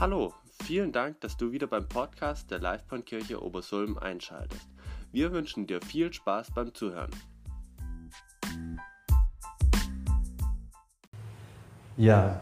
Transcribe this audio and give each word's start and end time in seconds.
Hallo, 0.00 0.32
vielen 0.62 0.92
Dank, 0.92 1.20
dass 1.22 1.36
du 1.36 1.50
wieder 1.50 1.66
beim 1.66 1.88
Podcast 1.88 2.52
der 2.52 2.60
Livebahnkirche 2.60 3.42
Obersulm 3.42 3.98
einschaltest. 3.98 4.68
Wir 5.10 5.32
wünschen 5.32 5.66
dir 5.66 5.80
viel 5.82 6.12
Spaß 6.12 6.52
beim 6.52 6.72
Zuhören. 6.72 7.10
Ja, 11.96 12.40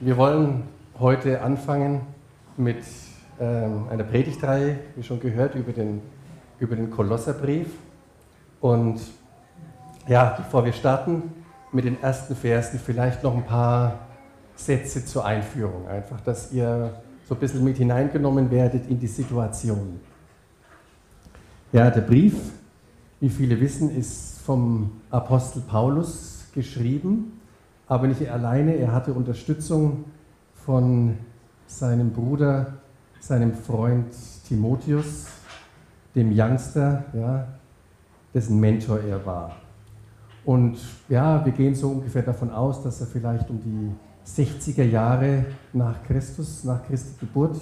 wir 0.00 0.18
wollen 0.18 0.64
heute 0.98 1.40
anfangen 1.40 2.02
mit 2.58 2.84
ähm, 3.40 3.88
einer 3.88 4.04
Predigtreihe, 4.04 4.78
wie 4.94 5.02
schon 5.02 5.18
gehört, 5.18 5.54
über 5.54 5.72
den, 5.72 6.02
über 6.58 6.76
den 6.76 6.90
Kolosserbrief. 6.90 7.70
Und 8.60 9.00
ja, 10.06 10.34
bevor 10.36 10.62
wir 10.62 10.74
starten 10.74 11.32
mit 11.72 11.86
den 11.86 12.02
ersten 12.02 12.36
Versen, 12.36 12.78
vielleicht 12.78 13.22
noch 13.22 13.34
ein 13.34 13.46
paar 13.46 14.07
Sätze 14.58 15.04
zur 15.04 15.24
Einführung, 15.24 15.86
einfach, 15.86 16.20
dass 16.20 16.52
ihr 16.52 16.92
so 17.28 17.34
ein 17.34 17.40
bisschen 17.40 17.64
mit 17.64 17.76
hineingenommen 17.76 18.50
werdet 18.50 18.88
in 18.88 18.98
die 18.98 19.06
Situation. 19.06 20.00
Ja, 21.72 21.90
der 21.90 22.00
Brief, 22.00 22.34
wie 23.20 23.28
viele 23.28 23.60
wissen, 23.60 23.94
ist 23.96 24.40
vom 24.40 24.90
Apostel 25.10 25.62
Paulus 25.62 26.46
geschrieben, 26.54 27.40
aber 27.86 28.06
nicht 28.08 28.28
alleine, 28.28 28.74
er 28.74 28.92
hatte 28.92 29.12
Unterstützung 29.12 30.06
von 30.54 31.16
seinem 31.66 32.10
Bruder, 32.10 32.78
seinem 33.20 33.54
Freund 33.54 34.12
Timotheus, 34.46 35.26
dem 36.14 36.32
Youngster, 36.32 37.04
ja, 37.12 37.46
dessen 38.34 38.58
Mentor 38.58 39.00
er 39.00 39.24
war. 39.24 39.56
Und 40.44 40.78
ja, 41.08 41.44
wir 41.44 41.52
gehen 41.52 41.74
so 41.74 41.90
ungefähr 41.90 42.22
davon 42.22 42.50
aus, 42.50 42.82
dass 42.82 43.00
er 43.00 43.06
vielleicht 43.06 43.50
um 43.50 43.60
die 43.60 43.92
60er 44.36 44.84
Jahre 44.84 45.46
nach 45.72 46.02
Christus, 46.04 46.64
nach 46.64 46.86
Christi 46.86 47.14
Geburt 47.20 47.60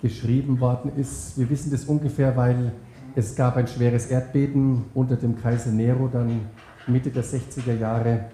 geschrieben 0.00 0.60
worden 0.60 0.92
ist. 0.96 1.38
Wir 1.38 1.48
wissen 1.50 1.70
das 1.70 1.84
ungefähr, 1.84 2.36
weil 2.36 2.72
es 3.14 3.34
gab 3.34 3.56
ein 3.56 3.66
schweres 3.66 4.06
Erdbeben 4.06 4.84
unter 4.94 5.16
dem 5.16 5.40
Kaiser 5.40 5.70
Nero 5.70 6.08
dann 6.08 6.42
Mitte 6.86 7.10
der 7.10 7.24
60er 7.24 7.76
Jahre, 7.78 8.26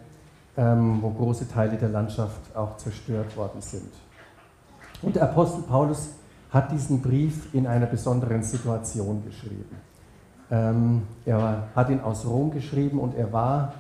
ähm, 0.56 0.98
wo 1.00 1.10
große 1.10 1.48
Teile 1.48 1.76
der 1.76 1.88
Landschaft 1.88 2.54
auch 2.54 2.76
zerstört 2.76 3.36
worden 3.36 3.60
sind. 3.60 3.90
Und 5.02 5.16
der 5.16 5.24
Apostel 5.24 5.62
Paulus 5.62 6.10
hat 6.50 6.70
diesen 6.72 7.02
Brief 7.02 7.52
in 7.54 7.66
einer 7.66 7.86
besonderen 7.86 8.42
Situation 8.42 9.22
geschrieben. 9.24 9.76
Ähm, 10.50 11.02
er 11.24 11.68
hat 11.74 11.90
ihn 11.90 12.00
aus 12.00 12.24
Rom 12.24 12.50
geschrieben 12.50 13.00
und 13.00 13.14
er 13.16 13.32
war 13.32 13.74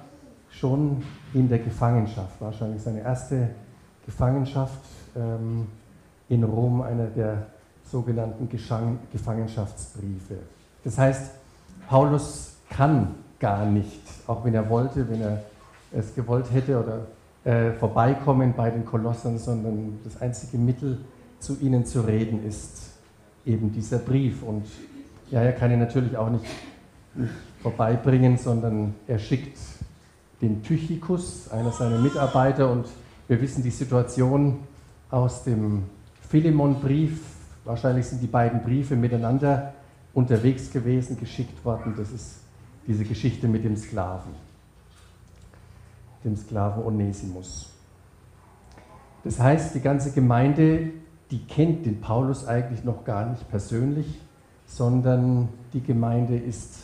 schon 0.50 1.02
in 1.32 1.48
der 1.48 1.58
Gefangenschaft, 1.58 2.40
wahrscheinlich 2.40 2.82
seine 2.82 3.00
erste 3.00 3.50
Gefangenschaft 4.06 4.80
ähm, 5.16 5.66
in 6.28 6.44
Rom, 6.44 6.82
einer 6.82 7.06
der 7.06 7.46
sogenannten 7.84 8.48
Gefangenschaftsbriefe. 8.48 10.36
Das 10.82 10.98
heißt, 10.98 11.32
Paulus 11.88 12.54
kann 12.70 13.14
gar 13.38 13.64
nicht, 13.66 14.00
auch 14.26 14.44
wenn 14.44 14.54
er 14.54 14.68
wollte, 14.68 15.08
wenn 15.08 15.20
er 15.20 15.42
es 15.92 16.14
gewollt 16.14 16.50
hätte 16.52 16.82
oder 16.82 17.06
äh, 17.44 17.72
vorbeikommen 17.72 18.54
bei 18.56 18.70
den 18.70 18.84
Kolossern, 18.84 19.38
sondern 19.38 20.00
das 20.04 20.20
einzige 20.20 20.58
Mittel, 20.58 20.98
zu 21.38 21.56
ihnen 21.60 21.84
zu 21.84 22.00
reden, 22.00 22.44
ist 22.44 22.90
eben 23.44 23.70
dieser 23.70 23.98
Brief. 23.98 24.42
Und 24.42 24.66
ja, 25.30 25.42
er 25.42 25.52
kann 25.52 25.70
ihn 25.70 25.78
natürlich 25.78 26.16
auch 26.16 26.30
nicht, 26.30 26.44
nicht 27.14 27.30
vorbeibringen, 27.62 28.36
sondern 28.36 28.94
er 29.06 29.18
schickt 29.18 29.58
den 30.40 30.62
Tychikus, 30.62 31.50
einer 31.50 31.72
seiner 31.72 31.98
Mitarbeiter, 31.98 32.70
und 32.70 32.86
wir 33.28 33.40
wissen 33.40 33.62
die 33.62 33.70
Situation 33.70 34.60
aus 35.10 35.44
dem 35.44 35.84
Philemon-Brief. 36.28 37.20
Wahrscheinlich 37.64 38.06
sind 38.06 38.22
die 38.22 38.28
beiden 38.28 38.62
Briefe 38.62 38.94
miteinander 38.96 39.74
unterwegs 40.14 40.70
gewesen, 40.70 41.18
geschickt 41.18 41.64
worden. 41.64 41.94
Das 41.96 42.10
ist 42.10 42.40
diese 42.86 43.04
Geschichte 43.04 43.48
mit 43.48 43.64
dem 43.64 43.76
Sklaven, 43.76 44.32
dem 46.24 46.36
Sklaven 46.36 46.84
Onesimus. 46.84 47.70
Das 49.24 49.40
heißt, 49.40 49.74
die 49.74 49.80
ganze 49.80 50.12
Gemeinde, 50.12 50.90
die 51.32 51.44
kennt 51.46 51.84
den 51.84 52.00
Paulus 52.00 52.46
eigentlich 52.46 52.84
noch 52.84 53.04
gar 53.04 53.28
nicht 53.28 53.48
persönlich, 53.50 54.20
sondern 54.66 55.48
die 55.72 55.82
Gemeinde 55.82 56.36
ist 56.36 56.76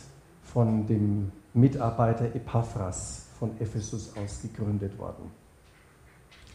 von 0.43 0.85
dem 0.87 1.31
Mitarbeiter 1.53 2.25
Epaphras 2.35 3.27
von 3.39 3.51
Ephesus 3.59 4.13
aus 4.17 4.41
gegründet 4.41 4.97
worden. 4.97 5.42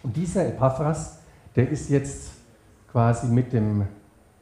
Und 0.02 0.16
dieser 0.16 0.46
Epaphras, 0.46 1.18
der 1.56 1.68
ist 1.68 1.90
jetzt 1.90 2.32
quasi 2.90 3.26
mit 3.26 3.52
dem 3.52 3.86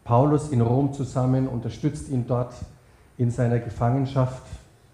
Paulus 0.04 0.50
in 0.50 0.60
Rom 0.60 0.92
zusammen, 0.92 1.48
unterstützt 1.48 2.08
ihn 2.08 2.26
dort 2.26 2.54
in 3.18 3.30
seiner 3.30 3.58
Gefangenschaft, 3.58 4.42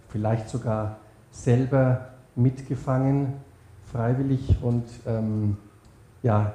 vielleicht 0.08 0.48
sogar 0.48 0.98
selber 1.30 2.08
mitgefangen, 2.34 3.34
freiwillig 3.90 4.56
und 4.62 4.84
ähm, 5.06 5.56
ja, 6.22 6.54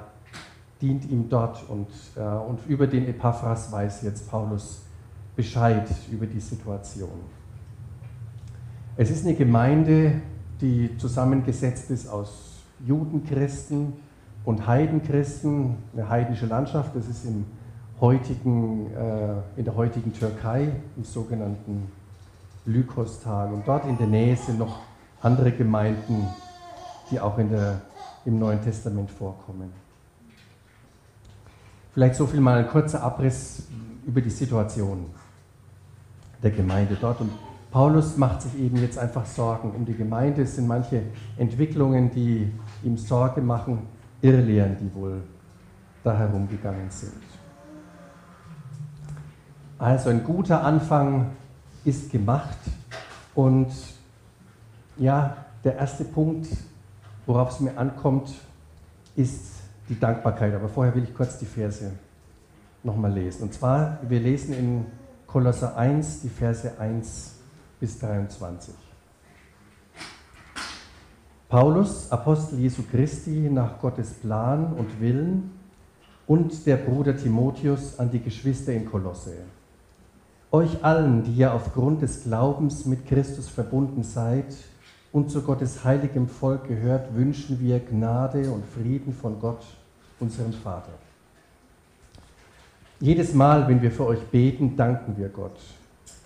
dient 0.80 1.08
ihm 1.10 1.28
dort. 1.28 1.68
Und, 1.68 1.88
äh, 2.16 2.20
und 2.20 2.60
über 2.66 2.86
den 2.86 3.06
Epaphras 3.06 3.70
weiß 3.70 4.02
jetzt 4.02 4.30
Paulus 4.30 4.82
Bescheid 5.36 5.88
über 6.10 6.26
die 6.26 6.40
Situation. 6.40 7.20
Es 8.96 9.10
ist 9.10 9.24
eine 9.24 9.36
Gemeinde, 9.36 10.20
die 10.60 10.96
zusammengesetzt 10.98 11.90
ist 11.90 12.08
aus 12.08 12.57
Judenchristen 12.86 13.94
und 14.44 14.66
Heidenchristen, 14.66 15.76
eine 15.92 16.08
heidnische 16.08 16.46
Landschaft, 16.46 16.94
das 16.94 17.08
ist 17.08 17.24
im 17.24 17.44
heutigen, 18.00 18.94
äh, 18.94 19.58
in 19.58 19.64
der 19.64 19.74
heutigen 19.74 20.12
Türkei, 20.12 20.72
im 20.96 21.04
sogenannten 21.04 21.90
Lykostal. 22.64 23.52
Und 23.52 23.66
dort 23.66 23.84
in 23.86 23.98
der 23.98 24.06
Nähe 24.06 24.36
sind 24.36 24.58
noch 24.58 24.80
andere 25.20 25.52
Gemeinden, 25.52 26.28
die 27.10 27.20
auch 27.20 27.38
in 27.38 27.50
der, 27.50 27.80
im 28.24 28.38
Neuen 28.38 28.62
Testament 28.62 29.10
vorkommen. 29.10 29.72
Vielleicht 31.92 32.14
so 32.14 32.26
viel 32.26 32.40
mal 32.40 32.58
ein 32.58 32.68
kurzer 32.68 33.02
Abriss 33.02 33.66
über 34.06 34.20
die 34.20 34.30
Situation 34.30 35.06
der 36.42 36.52
Gemeinde 36.52 36.96
dort. 37.00 37.20
Und 37.20 37.32
Paulus 37.70 38.16
macht 38.16 38.42
sich 38.42 38.58
eben 38.58 38.76
jetzt 38.78 38.98
einfach 38.98 39.26
Sorgen 39.26 39.72
um 39.72 39.84
die 39.84 39.94
Gemeinde. 39.94 40.42
Es 40.42 40.56
sind 40.56 40.66
manche 40.66 41.02
Entwicklungen, 41.36 42.10
die 42.10 42.50
ihm 42.82 42.96
Sorge 42.96 43.42
machen, 43.42 43.86
Irrlehren, 44.22 44.76
die 44.80 44.94
wohl 44.94 45.22
da 46.02 46.16
herumgegangen 46.16 46.90
sind. 46.90 47.12
Also 49.78 50.10
ein 50.10 50.24
guter 50.24 50.64
Anfang 50.64 51.30
ist 51.84 52.10
gemacht 52.10 52.58
und 53.34 53.68
ja, 54.96 55.36
der 55.62 55.76
erste 55.76 56.04
Punkt, 56.04 56.48
worauf 57.26 57.50
es 57.50 57.60
mir 57.60 57.76
ankommt, 57.76 58.34
ist 59.14 59.52
die 59.88 59.98
Dankbarkeit. 59.98 60.54
Aber 60.54 60.68
vorher 60.68 60.94
will 60.94 61.04
ich 61.04 61.14
kurz 61.14 61.38
die 61.38 61.46
Verse 61.46 61.92
nochmal 62.82 63.12
lesen. 63.12 63.44
Und 63.44 63.54
zwar, 63.54 63.98
wir 64.08 64.18
lesen 64.18 64.54
in 64.54 64.86
Kolosser 65.26 65.76
1 65.76 66.22
die 66.22 66.28
Verse 66.28 66.72
1 66.80 67.37
bis 67.80 67.98
23. 67.98 68.74
Paulus, 71.48 72.10
Apostel 72.12 72.58
Jesu 72.58 72.82
Christi, 72.90 73.48
nach 73.50 73.80
Gottes 73.80 74.10
Plan 74.14 74.74
und 74.74 75.00
Willen 75.00 75.50
und 76.26 76.66
der 76.66 76.76
Bruder 76.76 77.16
Timotheus 77.16 77.98
an 77.98 78.10
die 78.10 78.20
Geschwister 78.20 78.72
in 78.72 78.84
Kolosse. 78.84 79.32
Euch 80.50 80.84
allen, 80.84 81.22
die 81.22 81.32
ihr 81.32 81.54
aufgrund 81.54 82.02
des 82.02 82.24
Glaubens 82.24 82.84
mit 82.84 83.06
Christus 83.06 83.48
verbunden 83.48 84.02
seid 84.02 84.54
und 85.12 85.30
zu 85.30 85.42
Gottes 85.42 85.84
heiligem 85.84 86.28
Volk 86.28 86.68
gehört, 86.68 87.14
wünschen 87.14 87.60
wir 87.60 87.80
Gnade 87.80 88.50
und 88.50 88.64
Frieden 88.66 89.14
von 89.14 89.40
Gott, 89.40 89.64
unserem 90.20 90.52
Vater. 90.52 90.92
Jedes 93.00 93.32
Mal, 93.32 93.68
wenn 93.68 93.80
wir 93.80 93.92
für 93.92 94.06
euch 94.06 94.22
beten, 94.26 94.76
danken 94.76 95.16
wir 95.16 95.28
Gott 95.28 95.58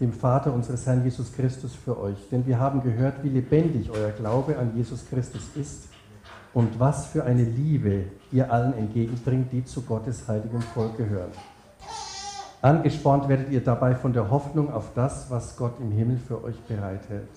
dem 0.03 0.13
Vater 0.13 0.53
unseres 0.53 0.85
Herrn 0.85 1.05
Jesus 1.05 1.33
Christus 1.33 1.75
für 1.75 1.99
euch. 1.99 2.29
Denn 2.31 2.45
wir 2.45 2.59
haben 2.59 2.83
gehört, 2.83 3.23
wie 3.23 3.29
lebendig 3.29 3.89
euer 3.91 4.11
Glaube 4.11 4.59
an 4.59 4.73
Jesus 4.77 5.09
Christus 5.09 5.43
ist 5.55 5.89
und 6.53 6.79
was 6.81 7.07
für 7.07 7.25
eine 7.25 7.45
Liebe 7.45 8.07
ihr 8.33 8.53
allen 8.53 8.77
entgegenbringt, 8.77 9.53
die 9.53 9.65
zu 9.65 9.83
Gottes 9.83 10.27
heiligem 10.27 10.61
Volk 10.61 10.97
gehören. 10.97 11.31
Angespornt 12.61 13.29
werdet 13.29 13.51
ihr 13.51 13.63
dabei 13.63 13.95
von 13.95 14.13
der 14.13 14.29
Hoffnung 14.31 14.73
auf 14.73 14.93
das, 14.95 15.31
was 15.31 15.57
Gott 15.57 15.75
im 15.81 15.93
Himmel 15.93 16.19
für 16.19 16.43
euch 16.43 16.61
bereithält. 16.63 17.29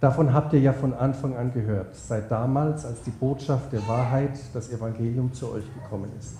Davon 0.00 0.32
habt 0.32 0.52
ihr 0.54 0.60
ja 0.60 0.72
von 0.72 0.92
Anfang 0.94 1.36
an 1.36 1.52
gehört, 1.52 1.94
seit 1.94 2.30
damals, 2.30 2.84
als 2.84 3.02
die 3.02 3.10
Botschaft 3.10 3.72
der 3.72 3.86
Wahrheit, 3.88 4.38
das 4.52 4.70
Evangelium 4.70 5.32
zu 5.32 5.52
euch 5.52 5.64
gekommen 5.74 6.10
ist. 6.18 6.36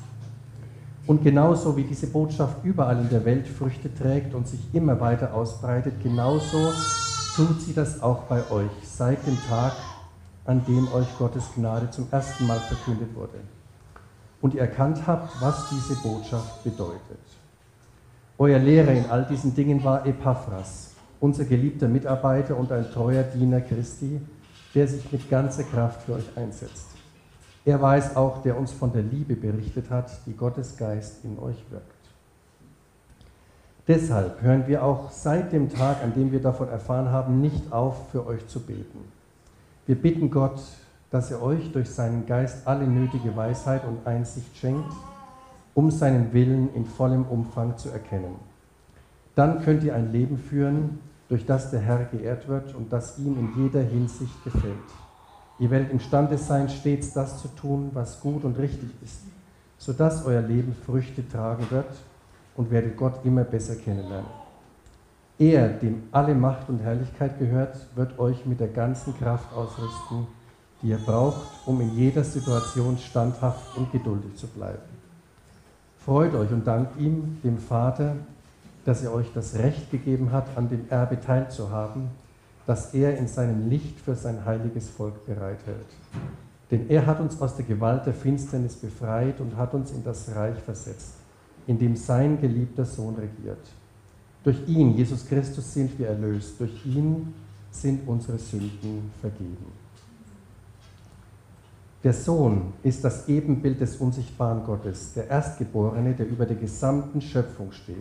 Und 1.06 1.22
genauso 1.22 1.76
wie 1.76 1.84
diese 1.84 2.06
Botschaft 2.06 2.64
überall 2.64 2.98
in 2.98 3.10
der 3.10 3.24
Welt 3.24 3.46
Früchte 3.46 3.94
trägt 3.94 4.34
und 4.34 4.48
sich 4.48 4.60
immer 4.72 5.00
weiter 5.00 5.34
ausbreitet, 5.34 5.94
genauso 6.02 6.72
tut 7.36 7.60
sie 7.60 7.74
das 7.74 8.02
auch 8.02 8.22
bei 8.22 8.50
euch 8.50 8.70
seit 8.84 9.26
dem 9.26 9.38
Tag, 9.48 9.72
an 10.46 10.64
dem 10.66 10.90
euch 10.92 11.06
Gottes 11.18 11.44
Gnade 11.54 11.90
zum 11.90 12.06
ersten 12.10 12.46
Mal 12.46 12.58
verkündet 12.58 13.14
wurde. 13.14 13.38
und 14.44 14.52
ihr 14.52 14.60
erkannt 14.60 15.06
habt, 15.06 15.40
was 15.40 15.70
diese 15.70 15.98
Botschaft 16.02 16.62
bedeutet. 16.64 17.18
Euer 18.36 18.58
Lehrer 18.58 18.92
in 18.92 19.06
all 19.06 19.24
diesen 19.24 19.54
Dingen 19.54 19.82
war 19.82 20.04
Epaphras, 20.04 20.90
unser 21.18 21.46
geliebter 21.46 21.88
Mitarbeiter 21.88 22.54
und 22.54 22.70
ein 22.70 22.84
treuer 22.92 23.22
Diener 23.22 23.62
Christi, 23.62 24.20
der 24.74 24.86
sich 24.86 25.10
mit 25.10 25.30
ganzer 25.30 25.62
Kraft 25.62 26.02
für 26.02 26.16
euch 26.16 26.36
einsetzt. 26.36 26.94
Er 27.64 27.81
war 27.81 27.96
es 27.96 28.14
auch, 28.14 28.43
der 28.43 28.58
uns 28.58 28.72
von 28.72 28.93
der 28.93 29.02
Liebe 29.02 29.37
berichtet 29.37 29.90
hat, 29.90 30.11
die 30.26 30.37
Gottes 30.37 30.76
Geist 30.76 31.25
in 31.25 31.38
euch 31.38 31.64
wirkt. 31.70 31.93
Deshalb 33.88 34.40
hören 34.43 34.66
wir 34.66 34.82
auch 34.82 35.11
seit 35.11 35.52
dem 35.52 35.69
Tag, 35.70 36.02
an 36.02 36.14
dem 36.14 36.32
wir 36.32 36.40
davon 36.40 36.69
erfahren 36.69 37.11
haben, 37.11 37.40
nicht 37.40 37.72
auf, 37.72 38.11
für 38.11 38.26
euch 38.26 38.46
zu 38.46 38.61
beten. 38.61 38.99
Wir 39.87 39.96
bitten 39.96 40.31
Gott, 40.31 40.61
dass 41.11 41.31
er 41.31 41.43
euch 41.43 41.70
durch 41.72 41.90
seinen 41.90 42.26
Geist 42.26 42.66
alle 42.66 42.87
nötige 42.87 43.37
Weisheit 43.37 43.82
und 43.87 44.06
Einsicht 44.06 44.56
schenkt, 44.56 44.93
um 45.75 45.90
seinen 45.90 46.32
Willen 46.32 46.75
in 46.75 46.87
vollem 46.87 47.25
Umfang 47.25 47.76
zu 47.76 47.90
erkennen. 47.90 48.37
Dann 49.34 49.62
könnt 49.62 49.82
ihr 49.84 49.94
ein 49.94 50.12
Leben 50.12 50.38
führen, 50.38 50.99
durch 51.28 51.44
das 51.44 51.70
der 51.70 51.81
Herr 51.81 52.05
geehrt 52.05 52.49
wird 52.49 52.75
und 52.75 52.93
das 52.93 53.19
ihm 53.19 53.38
in 53.38 53.64
jeder 53.64 53.82
Hinsicht 53.82 54.44
gefällt. 54.44 54.75
Ihr 55.58 55.70
werdet 55.70 55.92
imstande 55.92 56.36
sein, 56.36 56.68
stets 56.68 57.12
das 57.12 57.40
zu 57.40 57.48
tun, 57.48 57.90
was 57.92 58.20
gut 58.20 58.44
und 58.44 58.58
richtig 58.58 58.90
ist, 59.02 59.20
sodass 59.78 60.24
euer 60.24 60.42
Leben 60.42 60.74
Früchte 60.86 61.26
tragen 61.28 61.66
wird 61.70 61.94
und 62.56 62.70
werdet 62.70 62.96
Gott 62.96 63.24
immer 63.24 63.44
besser 63.44 63.76
kennenlernen. 63.76 64.30
Er, 65.38 65.68
dem 65.68 66.04
alle 66.12 66.34
Macht 66.34 66.68
und 66.68 66.80
Herrlichkeit 66.80 67.38
gehört, 67.38 67.76
wird 67.96 68.18
euch 68.18 68.46
mit 68.46 68.60
der 68.60 68.68
ganzen 68.68 69.16
Kraft 69.18 69.52
ausrüsten, 69.52 70.26
die 70.80 70.88
ihr 70.88 70.98
braucht, 70.98 71.46
um 71.66 71.80
in 71.80 71.96
jeder 71.96 72.22
Situation 72.22 72.98
standhaft 72.98 73.76
und 73.76 73.90
geduldig 73.90 74.36
zu 74.36 74.46
bleiben. 74.46 74.82
Freut 75.98 76.34
euch 76.34 76.50
und 76.52 76.66
dankt 76.66 77.00
ihm, 77.00 77.38
dem 77.42 77.58
Vater, 77.58 78.16
dass 78.84 79.02
er 79.02 79.12
euch 79.12 79.32
das 79.34 79.56
Recht 79.56 79.90
gegeben 79.90 80.30
hat, 80.30 80.56
an 80.56 80.68
dem 80.68 80.88
Erbe 80.90 81.18
teilzuhaben, 81.18 82.10
das 82.66 82.94
er 82.94 83.19
in 83.19 83.28
seinem 83.28 83.69
Licht 83.69 84.00
für 84.00 84.14
sein 84.14 84.44
heiliges 84.44 84.88
Volk 84.88 85.26
bereithält. 85.26 85.87
Denn 86.70 86.88
er 86.88 87.06
hat 87.06 87.20
uns 87.20 87.40
aus 87.40 87.56
der 87.56 87.64
Gewalt 87.64 88.06
der 88.06 88.14
Finsternis 88.14 88.76
befreit 88.76 89.40
und 89.40 89.56
hat 89.56 89.75
uns 89.75 89.90
in 89.93 90.02
das 90.02 90.34
Reich 90.34 90.58
versetzt, 90.58 91.14
in 91.66 91.78
dem 91.78 91.94
sein 91.94 92.40
geliebter 92.40 92.84
Sohn 92.84 93.14
regiert. 93.16 93.66
Durch 94.43 94.66
ihn, 94.66 94.94
Jesus 94.96 95.26
Christus, 95.26 95.72
sind 95.72 95.99
wir 95.99 96.08
erlöst. 96.08 96.58
Durch 96.61 96.84
ihn 96.87 97.34
sind 97.70 98.06
unsere 98.06 98.38
Sünden 98.38 99.10
vergeben. 99.20 99.72
Der 102.02 102.12
Sohn 102.12 102.75
ist 102.82 103.02
das 103.02 103.28
Ebenbild 103.28 103.81
des 103.81 103.96
unsichtbaren 103.96 104.62
Gottes, 104.64 105.14
der 105.14 105.28
Erstgeborene, 105.28 106.12
der 106.12 106.28
über 106.28 106.44
der 106.44 106.56
gesamten 106.56 107.20
Schöpfung 107.22 107.72
steht. 107.72 107.96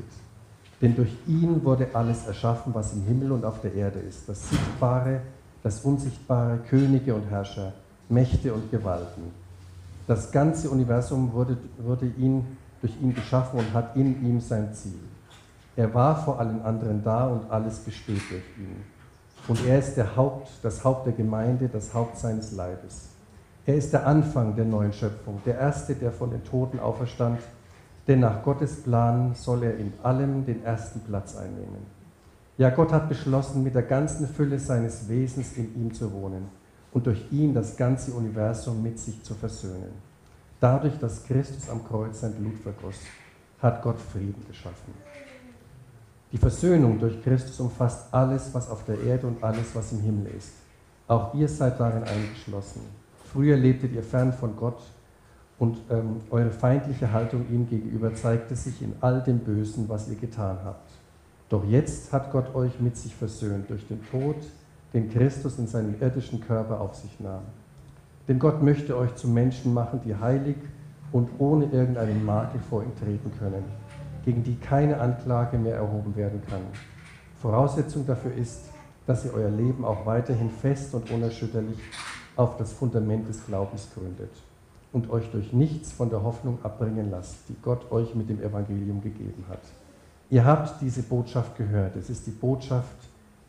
Denn 0.84 0.98
durch 0.98 1.14
ihn 1.28 1.64
wurde 1.64 1.88
alles 1.94 2.28
erschaffen, 2.28 2.74
was 2.74 2.92
im 2.92 3.04
Himmel 3.04 3.32
und 3.32 3.46
auf 3.46 3.62
der 3.62 3.74
Erde 3.74 4.00
ist, 4.00 4.28
das 4.28 4.50
Sichtbare, 4.50 5.22
das 5.64 5.80
Unsichtbare, 5.80 6.60
Könige 6.70 7.16
und 7.16 7.30
Herrscher, 7.30 7.72
Mächte 8.10 8.54
und 8.54 8.70
Gewalten. 8.70 9.32
Das 10.08 10.30
ganze 10.30 10.70
Universum 10.70 11.32
wurde, 11.32 11.58
wurde 11.78 12.08
ihn, 12.18 12.58
durch 12.82 12.94
ihn 13.02 13.16
geschaffen 13.16 13.60
und 13.60 13.74
hat 13.74 13.96
in 13.96 14.26
ihm 14.26 14.42
sein 14.42 14.74
Ziel. 14.74 15.00
Er 15.78 15.94
war 15.94 16.22
vor 16.22 16.38
allen 16.38 16.62
anderen 16.64 17.02
da 17.02 17.28
und 17.28 17.50
alles 17.50 17.80
besteht 17.80 18.22
durch 18.30 18.44
ihn. 18.58 18.84
Und 19.48 19.66
er 19.66 19.80
ist 19.80 19.96
der 19.96 20.18
Haupt, 20.18 20.50
das 20.64 20.84
Haupt 20.84 21.08
der 21.08 21.14
Gemeinde, 21.14 21.70
das 21.70 21.94
Haupt 21.94 22.18
seines 22.18 22.52
Leibes. 22.52 23.08
Er 23.66 23.76
ist 23.76 23.94
der 23.94 24.06
Anfang 24.06 24.58
der 24.58 24.66
neuen 24.66 24.92
Schöpfung, 24.92 25.42
der 25.46 25.58
Erste, 25.60 25.96
der 25.96 26.12
von 26.12 26.30
den 26.30 26.44
Toten 26.44 26.82
auferstand, 26.82 27.40
denn 28.08 28.20
nach 28.20 28.44
Gottes 28.44 28.84
Plan 28.84 29.34
soll 29.36 29.64
er 29.64 29.78
in 29.78 29.94
allem 30.04 30.46
den 30.46 30.64
ersten 30.64 31.00
Platz 31.02 31.36
einnehmen. 31.36 31.86
Ja, 32.58 32.70
Gott 32.70 32.92
hat 32.92 33.10
beschlossen, 33.10 33.64
mit 33.64 33.76
der 33.76 33.84
ganzen 33.84 34.28
Fülle 34.28 34.60
seines 34.60 35.08
Wesens 35.10 35.54
in 35.54 35.74
ihm 35.76 35.94
zu 35.94 36.12
wohnen 36.12 36.50
und 36.92 37.08
durch 37.08 37.32
ihn 37.32 37.54
das 37.54 37.76
ganze 37.76 38.12
Universum 38.14 38.84
mit 38.84 39.00
sich 39.00 39.24
zu 39.24 39.34
versöhnen. 39.34 39.94
Dadurch, 40.60 40.98
dass 41.00 41.24
Christus 41.24 41.70
am 41.70 41.86
Kreuz 41.86 42.22
sein 42.22 42.34
Blut 42.36 42.58
vergoss, 42.60 43.00
hat 43.60 43.82
Gott 43.82 44.00
Frieden 44.00 44.46
geschaffen. 44.48 44.94
Die 46.32 46.38
Versöhnung 46.38 47.00
durch 47.00 47.24
Christus 47.24 47.60
umfasst 47.60 48.14
alles, 48.14 48.54
was 48.54 48.70
auf 48.70 48.86
der 48.86 49.02
Erde 49.02 49.28
und 49.28 49.44
alles, 49.44 49.74
was 49.74 49.92
im 49.92 50.02
Himmel 50.02 50.32
ist. 50.38 50.52
Auch 51.08 51.34
ihr 51.34 51.48
seid 51.48 51.80
darin 51.80 52.04
eingeschlossen. 52.04 52.82
Früher 53.32 53.58
lebtet 53.58 53.94
ihr 53.94 54.04
fern 54.04 54.34
von 54.34 54.56
Gott 54.56 54.82
und 55.64 55.78
ähm, 55.90 56.20
eure 56.30 56.52
feindliche 56.52 57.14
Haltung 57.14 57.46
ihm 57.50 57.70
gegenüber 57.70 58.14
zeigte 58.14 58.54
sich 58.54 58.82
in 58.82 58.96
all 59.00 59.22
dem 59.22 59.40
Bösen, 59.40 59.88
was 59.88 60.10
ihr 60.10 60.18
getan 60.18 60.58
habt. 60.66 60.92
Doch 61.48 61.64
jetzt 61.64 62.12
hat 62.12 62.34
Gott 62.34 62.54
euch 62.54 62.82
mit 62.82 62.98
sich 62.98 63.16
versöhnt 63.16 63.70
durch 63.70 63.88
den 63.88 64.06
Tod, 64.12 64.36
den 64.94 65.10
Christus 65.10 65.58
in 65.60 65.68
seinem 65.68 65.96
irdischen 66.02 66.42
Körper 66.42 66.82
auf 66.82 66.96
sich 66.96 67.18
nahm. 67.22 67.44
Denn 68.28 68.40
Gott 68.40 68.62
möchte 68.62 68.98
euch 68.98 69.16
zu 69.16 69.30
Menschen 69.30 69.74
machen, 69.74 70.02
die 70.04 70.14
heilig 70.14 70.58
und 71.14 71.30
ohne 71.38 71.68
irgendeinen 71.72 72.26
Makel 72.26 72.60
vor 72.70 72.84
ihm 72.84 72.94
treten 73.02 73.32
können, 73.40 73.64
gegen 74.26 74.44
die 74.44 74.58
keine 74.58 75.00
Anklage 75.00 75.58
mehr 75.58 75.78
erhoben 75.78 76.14
werden 76.18 76.42
kann. 76.50 76.64
Voraussetzung 77.42 78.06
dafür 78.06 78.34
ist, 78.34 78.66
dass 79.08 79.24
ihr 79.24 79.34
euer 79.34 79.50
Leben 79.50 79.86
auch 79.86 80.06
weiterhin 80.06 80.50
fest 80.50 80.94
und 80.94 81.10
unerschütterlich 81.10 81.80
auf 82.36 82.58
das 82.58 82.74
Fundament 82.74 83.30
des 83.30 83.46
Glaubens 83.46 83.88
gründet 83.96 84.32
und 84.94 85.10
euch 85.10 85.30
durch 85.32 85.52
nichts 85.52 85.92
von 85.92 86.10
der 86.10 86.24
Hoffnung 86.24 86.60
abbringen 86.64 87.10
lasst, 87.12 87.50
die 87.50 87.56
Gott 87.62 87.92
euch 87.92 88.16
mit 88.16 88.30
dem 88.30 88.42
Evangelium 88.42 89.02
gegeben 89.02 89.44
hat. 89.50 89.62
Ihr 90.30 90.46
habt 90.46 90.82
diese 90.82 91.04
Botschaft 91.04 91.58
gehört. 91.58 91.96
Es 91.96 92.10
ist 92.10 92.26
die 92.26 92.32
Botschaft, 92.32 92.96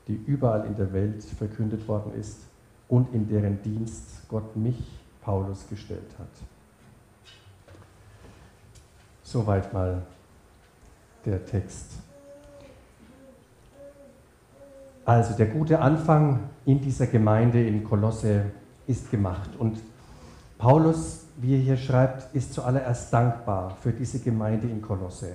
die 0.08 0.14
überall 0.26 0.66
in 0.66 0.76
der 0.76 0.92
Welt 0.92 1.22
verkündet 1.22 1.86
worden 1.86 2.12
ist 2.18 2.40
und 2.88 3.14
in 3.14 3.28
deren 3.28 3.62
Dienst 3.62 4.28
Gott 4.28 4.56
mich, 4.56 4.82
Paulus, 5.22 5.68
gestellt 5.68 6.10
hat. 6.18 6.28
Soweit 9.22 9.72
mal 9.72 10.02
der 11.24 11.44
Text. 11.44 11.92
Also 15.04 15.34
der 15.34 15.46
gute 15.46 15.80
Anfang 15.80 16.40
in 16.64 16.80
dieser 16.80 17.06
Gemeinde 17.06 17.66
in 17.66 17.84
Kolosse 17.84 18.46
ist 18.86 19.10
gemacht. 19.10 19.50
Und 19.58 19.78
Paulus, 20.58 21.23
wie 21.36 21.54
er 21.54 21.60
hier 21.60 21.76
schreibt, 21.76 22.34
ist 22.34 22.54
zuallererst 22.54 23.12
dankbar 23.12 23.76
für 23.80 23.92
diese 23.92 24.20
Gemeinde 24.20 24.68
in 24.68 24.80
Kolosse. 24.80 25.30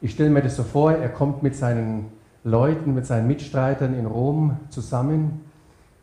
Ich 0.00 0.12
stelle 0.12 0.30
mir 0.30 0.42
das 0.42 0.56
so 0.56 0.62
vor, 0.62 0.92
er 0.92 1.08
kommt 1.08 1.42
mit 1.42 1.56
seinen 1.56 2.06
Leuten, 2.44 2.94
mit 2.94 3.06
seinen 3.06 3.26
Mitstreitern 3.26 3.98
in 3.98 4.06
Rom 4.06 4.56
zusammen, 4.70 5.40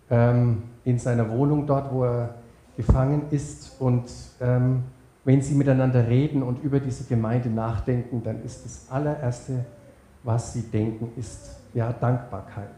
ähm, 0.10 0.63
in 0.84 1.00
seiner 1.00 1.29
Wohnung 1.29 1.65
dort, 1.65 1.91
wo 1.94 2.03
er 2.03 2.36
gefangen 2.77 3.24
ist. 3.32 3.79
Und 3.79 4.05
ähm, 4.41 4.84
wenn 5.24 5.41
sie 5.41 5.55
miteinander 5.55 6.08
reden 6.08 6.44
und 6.44 6.63
über 6.63 6.79
diese 6.79 7.05
Gemeinde 7.05 7.50
nachdenken, 7.50 8.22
dann 8.24 8.44
ist 8.44 8.65
das 8.65 8.88
allererste, 8.91 9.65
was 10.24 10.53
sie 10.53 10.63
denken, 10.63 11.12
ist 11.17 11.58
ja 11.74 11.91
Dankbarkeit. 11.94 12.70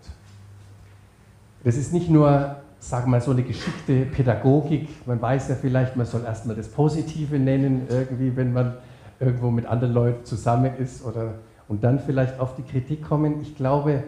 Das 1.64 1.76
ist 1.76 1.92
nicht 1.92 2.10
nur 2.10 2.58
sag 2.80 3.08
mal, 3.08 3.22
so 3.22 3.32
eine 3.32 3.44
geschickte 3.44 4.06
Pädagogik. 4.06 5.06
Man 5.08 5.22
weiß 5.22 5.50
ja 5.50 5.56
vielleicht, 5.56 5.96
man 5.96 6.06
soll 6.06 6.24
erstmal 6.24 6.56
das 6.56 6.68
Positive 6.68 7.38
nennen, 7.40 7.88
irgendwie, 7.90 8.36
wenn 8.36 8.54
man 8.54 8.78
irgendwo 9.20 9.50
mit 9.50 9.66
anderen 9.66 9.94
Leuten 9.94 10.26
zusammen 10.26 10.76
ist 10.78 11.04
oder, 11.04 11.36
und 11.68 11.84
dann 11.84 12.00
vielleicht 12.00 12.40
auf 12.40 12.56
die 12.56 12.64
Kritik 12.64 13.04
kommen. 13.04 13.42
Ich 13.42 13.56
glaube, 13.56 14.04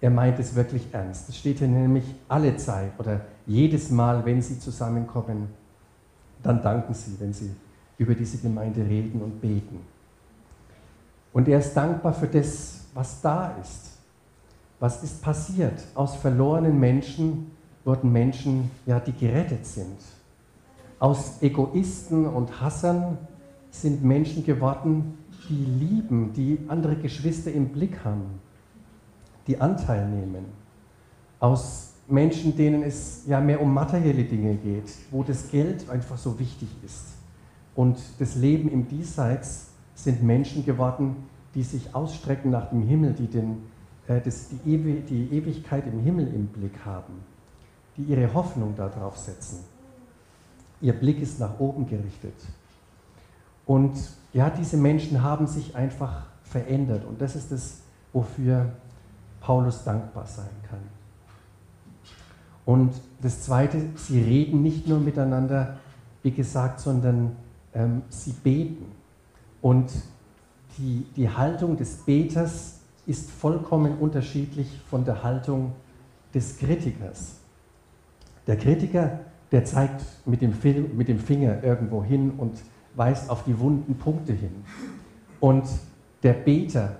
er 0.00 0.10
meint 0.10 0.38
es 0.38 0.54
wirklich 0.54 0.88
ernst. 0.92 1.28
Es 1.28 1.36
steht 1.36 1.58
hier 1.58 1.68
nämlich 1.68 2.04
alle 2.28 2.56
Zeit 2.56 2.92
oder 2.98 3.20
jedes 3.46 3.90
Mal, 3.90 4.24
wenn 4.24 4.40
sie 4.40 4.58
zusammenkommen, 4.58 5.48
dann 6.42 6.62
danken 6.62 6.94
sie, 6.94 7.16
wenn 7.18 7.32
sie 7.32 7.50
über 7.98 8.14
diese 8.14 8.38
Gemeinde 8.38 8.80
reden 8.80 9.20
und 9.20 9.40
beten. 9.40 9.80
Und 11.32 11.48
er 11.48 11.58
ist 11.58 11.74
dankbar 11.74 12.12
für 12.12 12.26
das, 12.26 12.80
was 12.94 13.20
da 13.20 13.54
ist. 13.60 13.98
Was 14.78 15.02
ist 15.02 15.22
passiert? 15.22 15.78
Aus 15.94 16.16
verlorenen 16.16 16.80
Menschen 16.80 17.50
wurden 17.84 18.12
Menschen, 18.12 18.70
ja, 18.86 19.00
die 19.00 19.12
gerettet 19.12 19.66
sind. 19.66 19.96
Aus 20.98 21.40
Egoisten 21.40 22.26
und 22.26 22.60
Hassern 22.60 23.16
sind 23.70 24.04
Menschen 24.04 24.44
geworden, 24.44 25.18
die 25.48 25.54
lieben, 25.54 26.32
die 26.34 26.58
andere 26.68 26.96
Geschwister 26.96 27.50
im 27.52 27.68
Blick 27.70 28.04
haben, 28.04 28.40
die 29.46 29.60
Anteil 29.60 30.08
nehmen. 30.08 30.44
Aus 31.38 31.94
Menschen, 32.06 32.56
denen 32.56 32.82
es 32.82 33.24
ja 33.26 33.40
mehr 33.40 33.62
um 33.62 33.72
materielle 33.72 34.24
Dinge 34.24 34.56
geht, 34.56 34.92
wo 35.10 35.22
das 35.22 35.50
Geld 35.50 35.88
einfach 35.88 36.18
so 36.18 36.38
wichtig 36.38 36.68
ist. 36.84 37.06
Und 37.74 37.98
das 38.18 38.34
Leben 38.34 38.70
im 38.70 38.88
Diesseits 38.88 39.68
sind 39.94 40.22
Menschen 40.22 40.66
geworden, 40.66 41.16
die 41.54 41.62
sich 41.62 41.94
ausstrecken 41.94 42.50
nach 42.50 42.70
dem 42.70 42.82
Himmel, 42.82 43.14
die, 43.14 43.26
den, 43.26 43.62
äh, 44.06 44.20
das, 44.20 44.48
die, 44.48 44.74
Ewi 44.74 45.00
die 45.08 45.34
Ewigkeit 45.34 45.86
im 45.86 46.00
Himmel 46.00 46.28
im 46.34 46.46
Blick 46.46 46.84
haben 46.84 47.29
die 47.96 48.02
ihre 48.02 48.32
Hoffnung 48.32 48.74
darauf 48.76 49.16
setzen. 49.16 49.64
Ihr 50.80 50.94
Blick 50.94 51.20
ist 51.20 51.38
nach 51.38 51.58
oben 51.58 51.86
gerichtet. 51.86 52.34
Und 53.66 53.96
ja, 54.32 54.50
diese 54.50 54.76
Menschen 54.76 55.22
haben 55.22 55.46
sich 55.46 55.76
einfach 55.76 56.24
verändert. 56.42 57.04
Und 57.04 57.20
das 57.20 57.36
ist 57.36 57.52
es, 57.52 57.80
wofür 58.12 58.72
Paulus 59.40 59.84
dankbar 59.84 60.26
sein 60.26 60.50
kann. 60.68 60.80
Und 62.64 62.92
das 63.22 63.42
Zweite, 63.42 63.82
sie 63.96 64.22
reden 64.22 64.62
nicht 64.62 64.86
nur 64.86 65.00
miteinander, 65.00 65.78
wie 66.22 66.30
gesagt, 66.30 66.80
sondern 66.80 67.36
ähm, 67.74 68.02
sie 68.08 68.32
beten. 68.32 68.86
Und 69.60 69.90
die, 70.78 71.06
die 71.16 71.28
Haltung 71.28 71.76
des 71.76 71.96
Beters 71.96 72.80
ist 73.06 73.30
vollkommen 73.30 73.98
unterschiedlich 73.98 74.80
von 74.88 75.04
der 75.04 75.22
Haltung 75.22 75.72
des 76.32 76.58
Kritikers. 76.58 77.39
Der 78.46 78.56
Kritiker, 78.56 79.20
der 79.52 79.64
zeigt 79.64 80.04
mit 80.26 80.40
dem, 80.40 80.54
mit 80.96 81.08
dem 81.08 81.18
Finger 81.18 81.62
irgendwo 81.62 82.02
hin 82.02 82.32
und 82.38 82.60
weist 82.94 83.30
auf 83.30 83.44
die 83.44 83.58
wunden 83.58 83.96
Punkte 83.96 84.32
hin. 84.32 84.64
Und 85.40 85.64
der 86.22 86.34
Beter, 86.34 86.96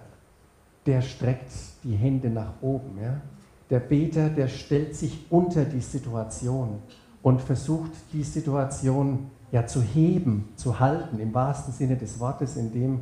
der 0.87 1.03
streckt 1.03 1.53
die 1.85 1.95
Hände 1.95 2.31
nach 2.31 2.55
oben. 2.61 2.99
Ja? 3.03 3.21
Der 3.69 3.81
Beter, 3.81 4.29
der 4.29 4.49
stellt 4.49 4.97
sich 4.97 5.27
unter 5.31 5.65
die 5.65 5.81
Situation 5.81 6.79
und 7.23 7.41
versucht, 7.41 7.91
die 8.13 8.23
Situation 8.23 9.31
ja 9.53 9.67
zu 9.67 9.83
heben, 9.83 10.49
zu 10.57 10.81
halten, 10.81 11.19
im 11.19 11.35
wahrsten 11.35 11.73
Sinne 11.73 11.97
des 11.97 12.19
Wortes, 12.21 12.57
indem 12.57 13.01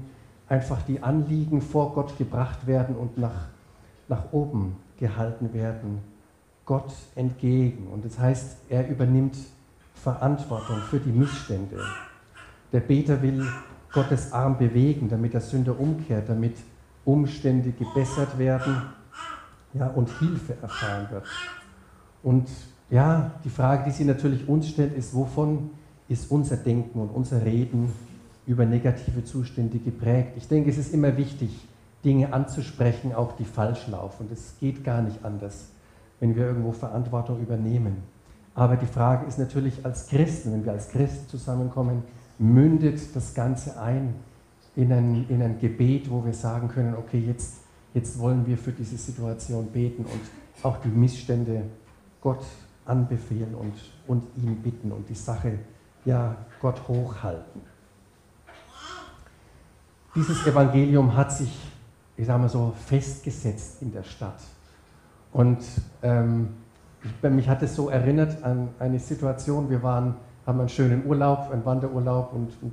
einfach 0.49 0.83
die 0.83 1.03
Anliegen 1.03 1.61
vor 1.61 1.93
Gott 1.95 2.17
gebracht 2.17 2.67
werden 2.67 2.97
und 2.97 3.19
nach, 3.19 3.49
nach 4.09 4.33
oben 4.33 4.77
gehalten 4.99 5.53
werden, 5.53 6.01
Gott 6.69 6.93
entgegen. 7.15 7.87
Und 7.89 8.05
das 8.05 8.19
heißt, 8.19 8.59
er 8.69 8.87
übernimmt 8.89 9.37
Verantwortung 9.95 10.77
für 10.91 11.01
die 11.01 11.11
Missstände. 11.11 11.81
Der 12.73 12.81
Beter 12.81 13.23
will 13.23 13.49
Gottes 13.91 14.33
Arm 14.35 14.59
bewegen, 14.59 15.09
damit 15.09 15.33
der 15.33 15.41
Sünder 15.41 15.81
umkehrt, 15.81 16.29
damit 16.29 16.57
Umstände 17.07 17.73
gebessert 17.73 18.39
werden 18.39 18.83
ja, 19.73 19.87
und 19.87 20.11
Hilfe 20.19 20.59
erfahren 20.61 21.09
wird. 21.11 21.25
Und 22.23 22.51
ja, 22.91 23.31
die 23.45 23.51
Frage, 23.51 23.85
die 23.87 23.91
sie 23.91 24.05
natürlich 24.05 24.47
uns 24.47 24.69
stellt, 24.69 24.95
ist, 24.95 25.15
wovon 25.15 25.71
ist 26.07 26.31
unser 26.31 26.59
Denken 26.59 27.01
und 27.01 27.09
unser 27.09 27.47
Reden 27.47 27.91
über 28.47 28.67
negative 28.67 29.25
Zustände 29.25 29.79
geprägt? 29.79 30.33
Ich 30.37 30.49
denke, 30.49 30.69
es 30.69 30.77
ist 30.77 30.93
immer 30.93 31.17
wichtig, 31.17 31.67
Dinge 32.05 32.31
anzusprechen, 32.35 33.15
auch 33.15 33.37
die 33.37 33.47
falsch 33.47 33.89
laufen. 33.89 34.29
Es 34.31 34.55
geht 34.61 34.85
gar 34.85 35.01
nicht 35.01 35.25
anders, 35.25 35.71
wenn 36.21 36.35
wir 36.35 36.47
irgendwo 36.47 36.73
Verantwortung 36.73 37.41
übernehmen. 37.41 38.03
Aber 38.55 38.77
die 38.77 38.87
Frage 38.87 39.27
ist 39.27 39.39
natürlich 39.39 39.85
als 39.85 40.09
Christen, 40.09 40.53
wenn 40.53 40.65
wir 40.65 40.73
als 40.73 40.89
Christen 40.89 41.29
zusammenkommen, 41.29 42.03
mündet 42.39 43.15
das 43.15 43.35
Ganze 43.35 43.81
ein 43.81 44.15
in 44.79 44.93
ein, 44.93 45.27
in 45.29 45.43
ein 45.43 45.59
Gebet, 45.59 46.09
wo 46.09 46.25
wir 46.25 46.33
sagen 46.33 46.69
können, 46.69 46.95
okay, 46.95 47.19
jetzt, 47.19 47.63
jetzt 47.95 48.19
wollen 48.19 48.47
wir 48.47 48.57
für 48.57 48.71
diese 48.73 48.97
Situation 48.97 49.67
beten 49.67 50.05
und 50.05 50.21
auch 50.63 50.77
die 50.79 50.89
Missstände 50.89 51.65
Gott 52.21 52.45
anbefehlen 52.85 53.55
und, 53.55 53.75
und 54.07 54.23
ihn 54.37 54.63
bitten 54.63 54.93
und 54.93 55.09
die 55.09 55.15
Sache 55.15 55.59
ja 56.05 56.37
Gott 56.61 56.87
hochhalten. 56.87 57.61
Dieses 60.15 60.47
Evangelium 60.47 61.15
hat 61.15 61.33
sich, 61.33 61.53
ich 62.17 62.27
sage 62.27 62.41
mal 62.41 62.49
so, 62.49 62.73
festgesetzt 62.87 63.83
in 63.83 63.93
der 63.93 64.05
Stadt. 64.05 64.41
Und 65.39 65.59
ähm, 66.03 66.49
ich, 67.05 67.31
mich 67.31 67.49
hat 67.49 67.63
es 67.63 67.77
so 67.77 67.91
erinnert 67.91 68.43
an 68.43 68.71
eine 68.81 68.99
Situation, 68.99 69.71
wir 69.71 69.85
waren, 69.85 70.17
haben 70.45 70.59
einen 70.59 70.69
schönen 70.69 71.07
Urlaub, 71.07 71.53
einen 71.53 71.65
Wanderurlaub 71.65 72.33
und, 72.33 72.51
und 72.61 72.73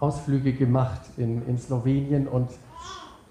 Ausflüge 0.00 0.54
gemacht 0.54 1.02
in, 1.18 1.46
in 1.46 1.58
Slowenien 1.58 2.26
und 2.26 2.48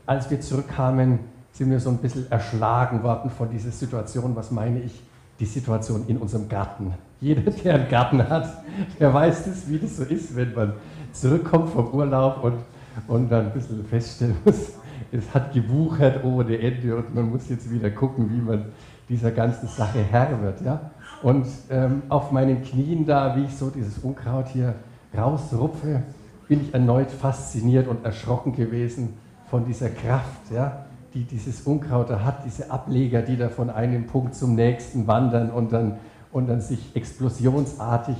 als 0.06 0.30
wir 0.30 0.40
zurückkamen, 0.40 1.18
sind 1.52 1.72
wir 1.72 1.80
so 1.80 1.90
ein 1.90 1.98
bisschen 1.98 2.32
erschlagen 2.32 3.02
worden 3.02 3.32
von 3.32 3.50
dieser 3.50 3.72
Situation. 3.72 4.36
Was 4.36 4.52
meine 4.52 4.82
ich? 4.82 5.02
Die 5.40 5.46
Situation 5.46 6.04
in 6.08 6.18
unserem 6.18 6.48
Garten. 6.48 6.94
Jeder, 7.20 7.50
der 7.50 7.74
einen 7.74 7.90
Garten 7.90 8.30
hat, 8.30 8.64
der 9.00 9.12
weiß 9.12 9.46
das, 9.46 9.68
wie 9.68 9.80
das 9.80 9.98
so 9.98 10.04
ist, 10.04 10.36
wenn 10.36 10.54
man 10.54 10.74
zurückkommt 11.12 11.70
vom 11.70 11.92
Urlaub 11.92 12.44
und, 12.44 12.60
und 13.08 13.32
dann 13.32 13.48
ein 13.48 13.52
bisschen 13.52 13.84
feststellen 13.84 14.38
muss, 14.46 14.74
es 15.18 15.34
hat 15.34 15.54
gewuchert 15.54 16.24
ohne 16.24 16.58
Ende 16.60 16.96
und 16.96 17.16
man 17.16 17.30
muss 17.30 17.50
jetzt 17.50 17.72
wieder 17.72 17.90
gucken, 17.90 18.30
wie 18.32 18.42
man 18.42 18.66
dieser 19.10 19.32
ganzen 19.32 19.68
Sache 19.68 20.00
Herr 20.00 20.42
wird. 20.42 20.62
Ja? 20.62 20.92
Und 21.22 21.48
ähm, 21.70 22.04
auf 22.10 22.32
meinen 22.32 22.64
Knien 22.64 23.06
da, 23.06 23.36
wie 23.36 23.46
ich 23.46 23.56
so 23.56 23.70
dieses 23.70 24.00
Unkraut 24.00 24.48
hier 24.50 24.76
rausrupfe, 25.16 26.04
bin 26.48 26.62
ich 26.62 26.74
erneut 26.74 27.12
fasziniert 27.12 27.88
und 27.88 28.04
erschrocken 28.06 28.54
gewesen 28.54 29.14
von 29.50 29.66
dieser 29.66 29.90
Kraft, 29.90 30.52
ja, 30.54 30.86
die 31.14 31.24
dieses 31.24 31.62
Unkraut 31.62 32.10
da 32.10 32.24
hat, 32.24 32.46
diese 32.46 32.70
Ableger, 32.70 33.22
die 33.22 33.38
da 33.38 33.50
von 33.50 33.70
einem 33.70 34.06
Punkt 34.06 34.36
zum 34.36 34.56
nächsten 34.56 35.08
wandern 35.08 35.50
und 35.50 35.72
dann, 35.72 35.98
und 36.32 36.48
dann 36.48 36.62
sich 36.62 36.96
explosionsartig 36.96 38.18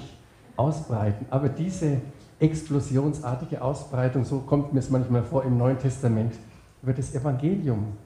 ausbreiten. 0.56 1.26
Aber 1.30 1.50
diese 1.50 1.98
explosionsartige 2.40 3.62
Ausbreitung, 3.62 4.24
so 4.24 4.40
kommt 4.40 4.74
mir 4.74 4.80
es 4.80 4.90
manchmal 4.90 5.24
vor 5.24 5.44
im 5.44 5.58
Neuen 5.58 5.78
Testament, 5.78 6.34
wird 6.86 6.98
das 6.98 7.14
Evangelium 7.14 7.98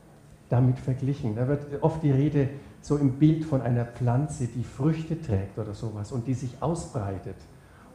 damit 0.49 0.79
verglichen. 0.79 1.35
Da 1.35 1.47
wird 1.47 1.81
oft 1.81 2.01
die 2.03 2.11
Rede 2.11 2.49
so 2.81 2.97
im 2.97 3.13
Bild 3.13 3.45
von 3.45 3.61
einer 3.61 3.85
Pflanze, 3.85 4.47
die 4.47 4.63
Früchte 4.63 5.21
trägt 5.21 5.57
oder 5.57 5.73
sowas 5.73 6.11
und 6.11 6.27
die 6.27 6.33
sich 6.33 6.61
ausbreitet. 6.61 7.35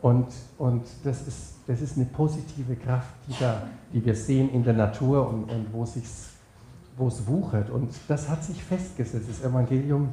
Und, 0.03 0.27
und 0.59 0.83
das, 1.03 1.27
ist, 1.27 1.55
das 1.67 1.81
ist 1.81 1.97
eine 1.97 2.05
positive 2.05 2.77
Kraft, 2.77 3.15
die, 3.27 3.35
da, 3.41 3.63
die 3.93 4.05
wir 4.05 4.15
sehen 4.15 4.51
in 4.53 4.63
der 4.63 4.75
Natur 4.75 5.27
und, 5.27 5.51
und 5.51 5.73
wo, 5.73 5.83
es 5.83 7.27
wuchert. 7.27 7.71
Und 7.71 7.91
das 8.07 8.29
hat 8.29 8.45
sich 8.45 8.63
festgesetzt. 8.63 9.27
Das 9.29 9.43
Evangelium 9.43 10.13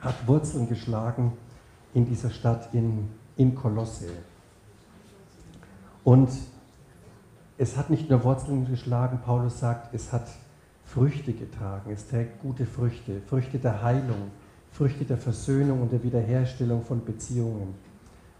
hat 0.00 0.14
Wurzeln 0.28 0.68
geschlagen 0.68 1.32
in 1.94 2.06
dieser 2.06 2.30
Stadt 2.30 2.72
in, 2.72 3.08
in 3.36 3.56
Kolosse. 3.56 4.06
Und 6.04 6.30
es 7.58 7.76
hat 7.76 7.90
nicht 7.90 8.08
nur 8.08 8.22
Wurzeln 8.22 8.66
geschlagen, 8.66 9.18
Paulus 9.24 9.58
sagt, 9.58 9.92
es 9.92 10.12
hat 10.12 10.28
Früchte 10.84 11.32
getragen. 11.32 11.90
Es 11.92 12.06
trägt 12.08 12.40
gute 12.40 12.64
Früchte, 12.64 13.20
Früchte 13.28 13.58
der 13.58 13.82
Heilung, 13.82 14.30
Früchte 14.70 15.04
der 15.04 15.18
Versöhnung 15.18 15.82
und 15.82 15.92
der 15.92 16.02
Wiederherstellung 16.02 16.84
von 16.84 17.04
Beziehungen 17.04 17.74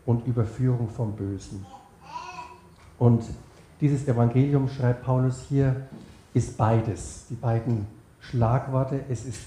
und 0.07 0.27
Überführung 0.27 0.89
vom 0.89 1.15
Bösen. 1.17 1.67
Und 2.99 3.25
dieses 3.81 4.07
Evangelium, 4.07 4.69
schreibt 4.69 5.05
Paulus 5.05 5.45
hier, 5.49 5.89
ist 6.33 6.57
beides. 6.57 7.27
Die 7.29 7.35
beiden 7.35 7.87
Schlagworte, 8.21 9.01
es 9.09 9.25
ist 9.25 9.47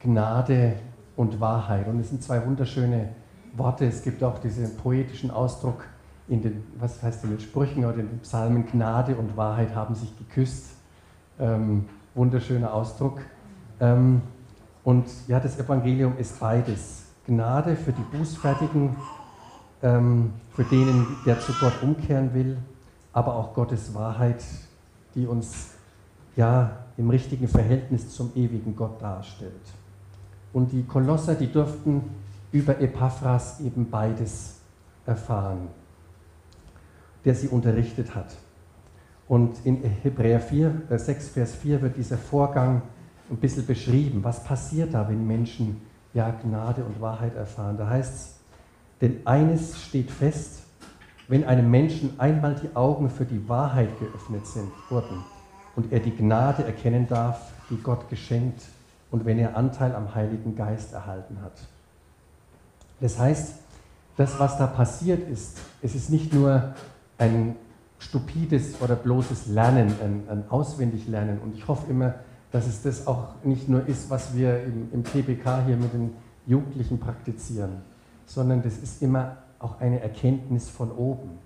Gnade 0.00 0.76
und 1.16 1.40
Wahrheit. 1.40 1.86
Und 1.86 2.00
es 2.00 2.08
sind 2.08 2.22
zwei 2.22 2.44
wunderschöne 2.44 3.10
Worte. 3.54 3.84
Es 3.84 4.02
gibt 4.02 4.24
auch 4.24 4.38
diesen 4.38 4.76
poetischen 4.76 5.30
Ausdruck 5.30 5.84
in 6.30 6.42
den, 6.42 6.64
was 6.78 7.02
heißt 7.02 7.24
in 7.24 7.30
den 7.30 7.40
Sprüchen 7.40 7.84
oder 7.84 7.98
in 7.98 8.08
den 8.08 8.20
Psalmen, 8.20 8.66
Gnade 8.66 9.16
und 9.16 9.36
Wahrheit 9.36 9.74
haben 9.74 9.94
sich 9.94 10.16
geküsst. 10.16 10.70
Ähm, 11.38 11.86
wunderschöner 12.14 12.72
Ausdruck. 12.72 13.20
Ähm, 13.80 14.22
und 14.84 15.06
ja, 15.28 15.40
das 15.40 15.58
Evangelium 15.58 16.16
ist 16.16 16.40
beides. 16.40 17.06
Gnade 17.26 17.76
für 17.76 17.92
die 17.92 18.16
Bußfertigen 18.16 18.96
ähm, 19.82 20.32
für 20.52 20.64
denen, 20.64 21.06
der 21.26 21.40
zu 21.40 21.52
Gott 21.54 21.82
umkehren 21.82 22.32
will, 22.34 22.58
aber 23.12 23.34
auch 23.34 23.54
Gottes 23.54 23.94
Wahrheit, 23.94 24.44
die 25.14 25.26
uns 25.26 25.74
ja 26.36 26.78
im 26.96 27.10
richtigen 27.10 27.48
Verhältnis 27.48 28.10
zum 28.10 28.30
ewigen 28.34 28.76
Gott 28.76 29.00
darstellt. 29.02 29.52
Und 30.52 30.72
die 30.72 30.84
Kolosser, 30.84 31.34
die 31.34 31.50
durften 31.50 32.02
über 32.52 32.80
Epaphras 32.80 33.60
eben 33.60 33.88
beides 33.90 34.60
erfahren, 35.06 35.68
der 37.24 37.34
sie 37.34 37.48
unterrichtet 37.48 38.14
hat. 38.14 38.36
Und 39.28 39.64
in 39.64 39.82
Hebräer 39.82 40.40
4, 40.40 40.82
6, 40.88 41.08
äh, 41.08 41.30
Vers 41.30 41.54
4 41.54 41.82
wird 41.82 41.96
dieser 41.96 42.18
Vorgang 42.18 42.82
ein 43.30 43.36
bisschen 43.36 43.64
beschrieben. 43.64 44.24
Was 44.24 44.42
passiert 44.42 44.92
da, 44.92 45.08
wenn 45.08 45.26
Menschen 45.26 45.80
ja 46.12 46.30
Gnade 46.30 46.82
und 46.84 47.00
Wahrheit 47.00 47.36
erfahren? 47.36 47.76
Da 47.76 47.88
heißt 47.88 48.14
es, 48.14 48.34
denn 49.00 49.20
eines 49.24 49.80
steht 49.80 50.10
fest, 50.10 50.62
wenn 51.28 51.44
einem 51.44 51.70
Menschen 51.70 52.18
einmal 52.18 52.56
die 52.56 52.74
Augen 52.74 53.08
für 53.08 53.24
die 53.24 53.48
Wahrheit 53.48 53.88
geöffnet 54.00 54.46
sind, 54.46 54.68
wurden 54.88 55.24
und 55.76 55.92
er 55.92 56.00
die 56.00 56.14
Gnade 56.14 56.64
erkennen 56.64 57.06
darf, 57.06 57.52
die 57.70 57.76
Gott 57.76 58.08
geschenkt 58.10 58.62
und 59.12 59.24
wenn 59.24 59.38
er 59.38 59.56
Anteil 59.56 59.94
am 59.94 60.12
Heiligen 60.14 60.56
Geist 60.56 60.92
erhalten 60.92 61.38
hat. 61.40 61.52
Das 63.00 63.18
heißt, 63.18 63.54
das, 64.16 64.38
was 64.38 64.58
da 64.58 64.66
passiert 64.66 65.28
ist, 65.28 65.58
es 65.82 65.94
ist 65.94 66.10
nicht 66.10 66.34
nur 66.34 66.74
ein 67.20 67.54
stupides 68.00 68.80
oder 68.80 68.96
bloßes 68.96 69.46
Lernen, 69.46 69.94
ein, 70.02 70.22
ein 70.28 70.44
Auswendiglernen. 70.50 71.38
Und 71.38 71.54
ich 71.54 71.68
hoffe 71.68 71.88
immer, 71.88 72.14
dass 72.50 72.66
es 72.66 72.82
das 72.82 73.06
auch 73.06 73.28
nicht 73.44 73.68
nur 73.68 73.86
ist, 73.86 74.10
was 74.10 74.34
wir 74.34 74.64
im, 74.64 74.88
im 74.92 75.04
TBK 75.04 75.66
hier 75.66 75.76
mit 75.76 75.92
den 75.92 76.14
Jugendlichen 76.46 76.98
praktizieren 76.98 77.82
sondern 78.30 78.62
das 78.62 78.78
ist 78.78 79.02
immer 79.02 79.38
auch 79.58 79.80
eine 79.80 80.00
Erkenntnis 80.00 80.70
von 80.70 80.92
oben. 80.92 81.38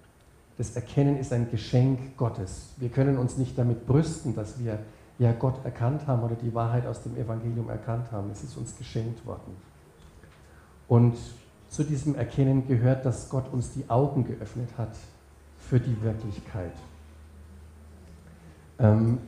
Das 0.58 0.76
Erkennen 0.76 1.16
ist 1.16 1.32
ein 1.32 1.50
Geschenk 1.50 2.16
Gottes. 2.18 2.74
Wir 2.76 2.90
können 2.90 3.16
uns 3.16 3.38
nicht 3.38 3.56
damit 3.56 3.86
brüsten, 3.86 4.36
dass 4.36 4.58
wir 4.62 4.78
ja 5.18 5.32
Gott 5.32 5.64
erkannt 5.64 6.06
haben 6.06 6.22
oder 6.22 6.34
die 6.34 6.54
Wahrheit 6.54 6.86
aus 6.86 7.02
dem 7.02 7.16
Evangelium 7.16 7.70
erkannt 7.70 8.12
haben. 8.12 8.30
Es 8.30 8.44
ist 8.44 8.56
uns 8.58 8.76
geschenkt 8.76 9.24
worden. 9.24 9.56
Und 10.86 11.16
zu 11.70 11.82
diesem 11.84 12.16
Erkennen 12.16 12.68
gehört, 12.68 13.06
dass 13.06 13.30
Gott 13.30 13.50
uns 13.50 13.72
die 13.72 13.88
Augen 13.88 14.26
geöffnet 14.26 14.68
hat 14.76 14.94
für 15.68 15.80
die 15.80 16.00
Wirklichkeit. 16.02 16.72
Ähm, 18.78 19.18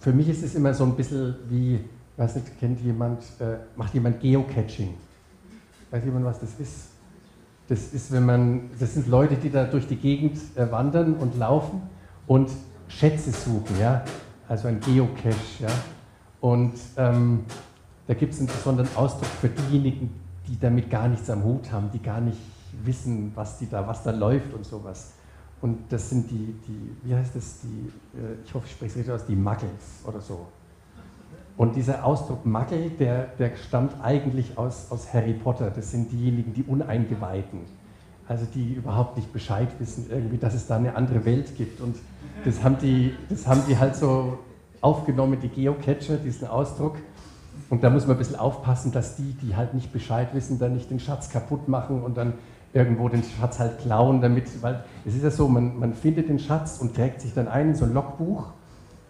für 0.00 0.12
mich 0.12 0.28
ist 0.28 0.42
es 0.42 0.54
immer 0.54 0.74
so 0.74 0.84
ein 0.84 0.96
bisschen 0.96 1.34
wie, 1.48 1.80
weiß 2.16 2.36
nicht, 2.36 2.58
kennt 2.58 2.80
jemand, 2.80 3.22
äh, 3.40 3.56
macht 3.76 3.94
jemand 3.94 4.20
Geocaching? 4.20 4.94
Weiß 5.90 6.04
jemand, 6.04 6.24
was 6.24 6.40
das 6.40 6.58
ist? 6.58 6.88
Das 7.68 7.94
ist, 7.94 8.12
wenn 8.12 8.26
man, 8.26 8.70
das 8.78 8.94
sind 8.94 9.08
Leute, 9.08 9.36
die 9.36 9.50
da 9.50 9.64
durch 9.64 9.86
die 9.86 9.96
Gegend 9.96 10.38
äh, 10.56 10.70
wandern 10.70 11.14
und 11.14 11.38
laufen 11.38 11.82
und 12.26 12.50
Schätze 12.88 13.30
suchen, 13.30 13.78
ja. 13.80 14.04
Also 14.46 14.68
ein 14.68 14.80
Geocache, 14.80 15.34
ja. 15.60 15.70
Und 16.40 16.74
ähm, 16.98 17.44
da 18.06 18.12
gibt 18.12 18.34
es 18.34 18.38
einen 18.38 18.48
besonderen 18.48 18.94
Ausdruck 18.96 19.28
für 19.40 19.48
diejenigen, 19.48 20.10
die 20.46 20.58
damit 20.58 20.90
gar 20.90 21.08
nichts 21.08 21.30
am 21.30 21.42
Hut 21.42 21.72
haben, 21.72 21.90
die 21.90 22.02
gar 22.02 22.20
nicht 22.20 22.36
wissen, 22.84 23.32
was, 23.34 23.58
die 23.58 23.70
da, 23.70 23.86
was 23.86 24.02
da 24.02 24.10
läuft 24.10 24.52
und 24.52 24.66
sowas. 24.66 25.12
Und 25.64 25.78
das 25.88 26.10
sind 26.10 26.30
die, 26.30 26.54
die 26.68 26.90
wie 27.04 27.14
heißt 27.14 27.34
das, 27.34 27.60
die, 27.62 28.18
äh, 28.18 28.34
ich 28.44 28.52
hoffe, 28.52 28.66
ich 28.66 28.72
spreche 28.72 28.90
es 28.90 28.96
richtig 28.98 29.14
aus, 29.14 29.24
die 29.24 29.34
Muggles 29.34 30.04
oder 30.06 30.20
so. 30.20 30.46
Und 31.56 31.74
dieser 31.74 32.04
Ausdruck 32.04 32.44
Muggle, 32.44 32.90
der, 32.90 33.28
der 33.38 33.56
stammt 33.56 33.94
eigentlich 34.02 34.58
aus, 34.58 34.90
aus 34.90 35.14
Harry 35.14 35.32
Potter. 35.32 35.70
Das 35.70 35.90
sind 35.90 36.12
diejenigen, 36.12 36.52
die 36.52 36.64
Uneingeweihten. 36.64 37.60
Also 38.28 38.44
die 38.54 38.74
überhaupt 38.74 39.16
nicht 39.16 39.32
Bescheid 39.32 39.68
wissen, 39.78 40.08
irgendwie, 40.10 40.36
dass 40.36 40.52
es 40.52 40.66
da 40.66 40.76
eine 40.76 40.96
andere 40.96 41.24
Welt 41.24 41.56
gibt. 41.56 41.80
Und 41.80 41.96
das 42.44 42.62
haben 42.62 42.76
die, 42.82 43.14
das 43.30 43.46
haben 43.46 43.62
die 43.66 43.78
halt 43.78 43.96
so 43.96 44.36
aufgenommen, 44.82 45.38
die 45.40 45.48
Geocacher, 45.48 46.18
diesen 46.18 46.46
Ausdruck. 46.46 46.96
Und 47.70 47.82
da 47.82 47.88
muss 47.88 48.06
man 48.06 48.16
ein 48.16 48.18
bisschen 48.18 48.36
aufpassen, 48.36 48.92
dass 48.92 49.16
die, 49.16 49.32
die 49.32 49.56
halt 49.56 49.72
nicht 49.72 49.94
Bescheid 49.94 50.28
wissen, 50.34 50.58
dann 50.58 50.74
nicht 50.74 50.90
den 50.90 51.00
Schatz 51.00 51.30
kaputt 51.30 51.68
machen 51.68 52.02
und 52.02 52.18
dann 52.18 52.34
irgendwo 52.74 53.08
den 53.08 53.22
Schatz 53.22 53.60
halt 53.60 53.78
klauen, 53.78 54.20
damit, 54.20 54.60
weil 54.60 54.84
es 55.06 55.14
ist 55.14 55.22
ja 55.22 55.30
so, 55.30 55.48
man, 55.48 55.78
man 55.78 55.94
findet 55.94 56.28
den 56.28 56.40
Schatz 56.40 56.78
und 56.78 56.94
trägt 56.94 57.20
sich 57.20 57.32
dann 57.32 57.46
ein 57.46 57.70
in 57.70 57.74
so 57.76 57.84
ein 57.84 57.94
Logbuch 57.94 58.48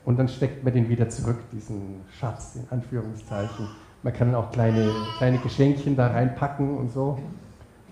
und 0.04 0.18
dann 0.18 0.28
steckt 0.28 0.62
man 0.62 0.75
den 0.75 0.90
wieder 0.90 1.09
zurück, 1.09 1.38
diesen 1.50 2.02
Schatz, 2.21 2.56
in 2.56 2.66
Anführungszeichen. 2.71 3.66
Man 4.02 4.12
kann 4.12 4.35
auch 4.35 4.52
kleine, 4.52 4.90
kleine 5.16 5.38
Geschenkchen 5.38 5.97
da 5.97 6.09
reinpacken 6.09 6.76
und 6.76 6.92
so. 6.92 7.18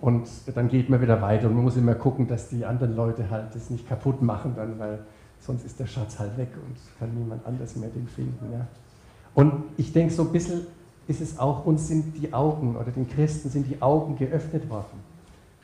Und 0.02 0.28
dann 0.54 0.68
geht 0.68 0.90
man 0.90 1.00
wieder 1.00 1.22
weiter 1.22 1.46
und 1.46 1.54
man 1.54 1.64
muss 1.64 1.76
immer 1.76 1.94
gucken, 1.94 2.28
dass 2.28 2.50
die 2.50 2.66
anderen 2.66 2.94
Leute 2.94 3.30
halt 3.30 3.54
das 3.54 3.70
nicht 3.70 3.88
kaputt 3.88 4.20
machen, 4.20 4.52
dann, 4.54 4.78
weil 4.78 4.98
sonst 5.40 5.64
ist 5.64 5.80
der 5.80 5.86
Schatz 5.86 6.18
halt 6.18 6.36
weg 6.36 6.48
und 6.54 6.76
kann 6.98 7.16
niemand 7.16 7.46
anders 7.46 7.76
mehr 7.76 7.88
den 7.88 8.06
finden. 8.08 8.52
Ja. 8.52 8.66
Und 9.34 9.64
ich 9.78 9.92
denke, 9.92 10.12
so 10.12 10.22
ein 10.22 10.32
bisschen 10.32 10.66
ist 11.08 11.22
es 11.22 11.38
auch, 11.38 11.64
uns 11.64 11.88
sind 11.88 12.20
die 12.20 12.34
Augen 12.34 12.76
oder 12.76 12.90
den 12.90 13.08
Christen 13.08 13.48
sind 13.48 13.70
die 13.70 13.80
Augen 13.80 14.16
geöffnet 14.16 14.68
worden 14.68 15.11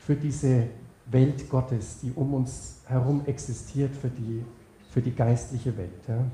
für 0.09 0.15
diese 0.15 0.65
Welt 1.05 1.47
Gottes, 1.51 1.99
die 2.01 2.11
um 2.15 2.33
uns 2.33 2.81
herum 2.87 3.21
existiert, 3.27 3.95
für 3.95 4.07
die, 4.09 4.43
für 4.89 5.03
die 5.03 5.13
geistliche 5.13 5.77
Welt. 5.77 6.01
Ja. 6.07 6.25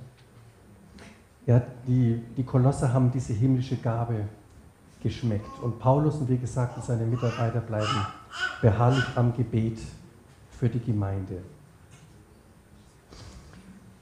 Ja, 1.46 1.62
die, 1.86 2.24
die 2.38 2.44
Kolosser 2.44 2.94
haben 2.94 3.12
diese 3.12 3.34
himmlische 3.34 3.76
Gabe 3.76 4.30
geschmeckt. 5.04 5.62
Und 5.62 5.78
Paulus 5.78 6.16
und 6.16 6.30
wie 6.30 6.38
gesagt 6.38 6.82
seine 6.86 7.06
Mitarbeiter 7.06 7.60
bleiben 7.60 8.08
beharrlich 8.62 9.04
am 9.16 9.36
Gebet 9.36 9.80
für 10.58 10.70
die 10.70 10.80
Gemeinde. 10.80 11.42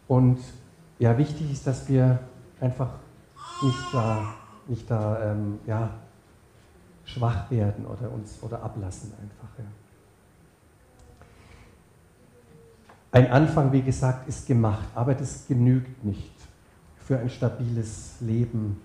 Und 0.07 0.37
ja, 0.99 1.17
wichtig 1.17 1.51
ist, 1.51 1.65
dass 1.65 1.89
wir 1.89 2.19
einfach 2.59 2.91
nicht 3.63 3.91
da, 3.91 4.35
nicht 4.67 4.91
da 4.91 5.31
ähm, 5.31 5.57
ja, 5.65 5.89
schwach 7.05 7.49
werden 7.51 7.85
oder 7.85 8.11
uns 8.11 8.41
oder 8.41 8.63
ablassen 8.63 9.11
einfach. 9.21 9.49
Ja. 9.57 9.65
Ein 13.11 13.31
Anfang, 13.31 13.71
wie 13.71 13.81
gesagt, 13.81 14.27
ist 14.27 14.47
gemacht, 14.47 14.87
aber 14.95 15.13
das 15.13 15.47
genügt 15.47 16.03
nicht 16.03 16.33
für 16.97 17.19
ein 17.19 17.29
stabiles 17.29 18.15
Leben 18.21 18.81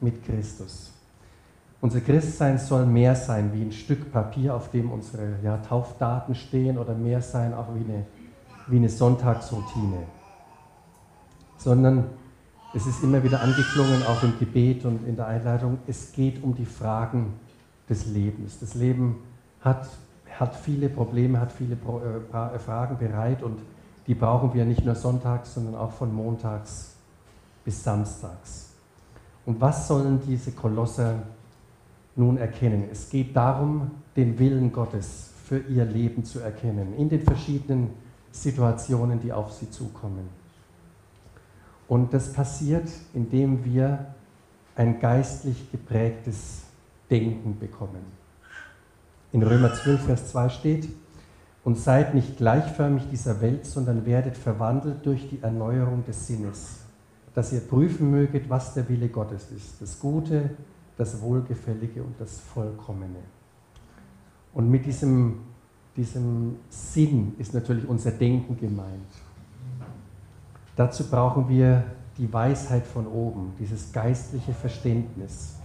mit 0.00 0.24
Christus. 0.24 0.92
Unser 1.80 2.00
Christsein 2.00 2.58
soll 2.58 2.86
mehr 2.86 3.14
sein 3.14 3.52
wie 3.52 3.62
ein 3.62 3.72
Stück 3.72 4.10
Papier, 4.10 4.54
auf 4.54 4.70
dem 4.70 4.90
unsere 4.90 5.38
ja, 5.42 5.58
Taufdaten 5.58 6.34
stehen 6.34 6.78
oder 6.78 6.94
mehr 6.94 7.20
sein 7.20 7.52
auch 7.52 7.74
wie 7.74 7.84
eine, 7.84 8.06
wie 8.66 8.76
eine 8.76 8.88
Sonntagsroutine, 8.88 10.04
sondern 11.58 12.04
es 12.74 12.86
ist 12.86 13.02
immer 13.02 13.22
wieder 13.22 13.42
angeklungen, 13.42 14.02
auch 14.04 14.22
im 14.22 14.38
Gebet 14.38 14.84
und 14.84 15.06
in 15.06 15.16
der 15.16 15.26
Einleitung, 15.26 15.78
es 15.86 16.12
geht 16.12 16.42
um 16.42 16.54
die 16.54 16.64
Fragen 16.64 17.34
des 17.88 18.06
Lebens. 18.06 18.58
Das 18.60 18.74
Leben 18.74 19.16
hat, 19.60 19.88
hat 20.30 20.54
viele 20.56 20.88
Probleme, 20.88 21.40
hat 21.40 21.52
viele 21.52 21.74
äh, 21.74 22.58
Fragen 22.58 22.98
bereit 22.98 23.42
und 23.42 23.58
die 24.06 24.14
brauchen 24.14 24.54
wir 24.54 24.64
nicht 24.64 24.84
nur 24.84 24.94
sonntags, 24.94 25.54
sondern 25.54 25.74
auch 25.74 25.92
von 25.92 26.14
montags 26.14 26.94
bis 27.64 27.82
samstags. 27.82 28.70
Und 29.44 29.60
was 29.60 29.88
sollen 29.88 30.20
diese 30.26 30.52
Kolosser 30.52 31.22
nun 32.14 32.36
erkennen? 32.36 32.84
Es 32.90 33.10
geht 33.10 33.34
darum, 33.34 33.90
den 34.16 34.38
Willen 34.38 34.72
Gottes 34.72 35.30
für 35.44 35.58
ihr 35.58 35.84
Leben 35.84 36.24
zu 36.24 36.40
erkennen, 36.40 36.94
in 36.96 37.08
den 37.08 37.22
verschiedenen 37.22 37.90
Situationen, 38.32 39.20
die 39.20 39.32
auf 39.32 39.52
sie 39.52 39.70
zukommen. 39.70 40.28
Und 41.88 42.12
das 42.12 42.32
passiert, 42.32 42.88
indem 43.14 43.64
wir 43.64 44.06
ein 44.74 44.98
geistlich 44.98 45.70
geprägtes 45.70 46.65
Denken 47.10 47.58
bekommen. 47.58 48.04
In 49.32 49.42
Römer 49.42 49.74
12, 49.74 50.04
Vers 50.04 50.28
2 50.30 50.48
steht, 50.48 50.88
und 51.66 51.76
seid 51.76 52.14
nicht 52.14 52.36
gleichförmig 52.36 53.08
dieser 53.10 53.40
Welt, 53.40 53.66
sondern 53.66 54.06
werdet 54.06 54.36
verwandelt 54.36 55.04
durch 55.04 55.28
die 55.28 55.42
Erneuerung 55.42 56.04
des 56.04 56.24
Sinnes, 56.24 56.84
dass 57.34 57.52
ihr 57.52 57.58
prüfen 57.58 58.08
möget, 58.08 58.48
was 58.48 58.74
der 58.74 58.88
Wille 58.88 59.08
Gottes 59.08 59.50
ist, 59.50 59.82
das 59.82 59.98
Gute, 59.98 60.50
das 60.96 61.20
Wohlgefällige 61.20 62.04
und 62.04 62.14
das 62.20 62.38
Vollkommene. 62.38 63.18
Und 64.54 64.70
mit 64.70 64.86
diesem, 64.86 65.40
diesem 65.96 66.54
Sinn 66.68 67.34
ist 67.38 67.52
natürlich 67.52 67.88
unser 67.88 68.12
Denken 68.12 68.56
gemeint. 68.56 69.12
Dazu 70.76 71.10
brauchen 71.10 71.48
wir 71.48 71.82
die 72.16 72.32
Weisheit 72.32 72.86
von 72.86 73.08
oben, 73.08 73.54
dieses 73.58 73.92
geistliche 73.92 74.52
Verständnis. 74.52 75.55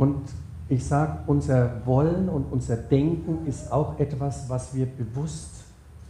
Und 0.00 0.30
ich 0.70 0.86
sage, 0.86 1.18
unser 1.26 1.84
Wollen 1.84 2.30
und 2.30 2.50
unser 2.50 2.78
Denken 2.78 3.44
ist 3.46 3.70
auch 3.70 3.98
etwas, 4.00 4.48
was 4.48 4.74
wir 4.74 4.86
bewusst 4.86 5.64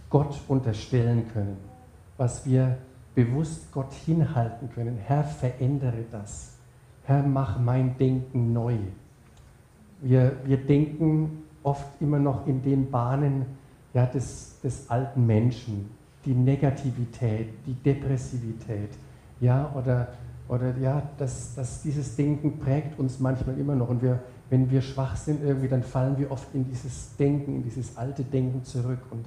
Gott 0.09 0.39
unterstellen 0.47 1.25
können, 1.33 1.57
was 2.17 2.47
wir 2.47 2.79
bewusst 3.17 3.73
Gott 3.73 3.93
hinhalten 3.93 4.71
können. 4.73 4.97
Herr, 4.97 5.25
verändere 5.25 6.05
das. 6.13 6.53
Herr, 7.03 7.25
mach 7.25 7.59
mein 7.59 7.99
Denken 7.99 8.53
neu. 8.53 8.77
Wir, 10.03 10.37
wir 10.45 10.59
denken 10.59 11.43
oft 11.65 11.89
immer 11.99 12.21
noch 12.21 12.47
in 12.47 12.63
den 12.63 12.93
Bahnen 12.93 13.45
ja, 13.93 14.07
des, 14.07 14.61
des 14.63 14.89
alten 14.89 15.27
Menschen, 15.27 15.91
die 16.25 16.35
Negativität, 16.35 17.49
die 17.67 17.75
Depressivität, 17.75 18.91
ja, 19.41 19.69
oder, 19.75 20.07
oder 20.51 20.77
ja, 20.79 21.01
das, 21.17 21.55
das, 21.55 21.81
dieses 21.83 22.17
Denken 22.17 22.59
prägt 22.59 22.99
uns 22.99 23.21
manchmal 23.21 23.57
immer 23.57 23.77
noch. 23.77 23.89
Und 23.89 24.03
wir, 24.03 24.21
wenn 24.49 24.69
wir 24.69 24.83
schwach 24.83 25.15
sind 25.15 25.45
irgendwie, 25.45 25.69
dann 25.69 25.85
fallen 25.85 26.19
wir 26.19 26.29
oft 26.33 26.53
in 26.55 26.65
dieses 26.65 27.15
Denken, 27.17 27.55
in 27.55 27.63
dieses 27.63 27.97
alte 27.97 28.25
Denken 28.25 28.65
zurück. 28.65 28.99
Und 29.11 29.25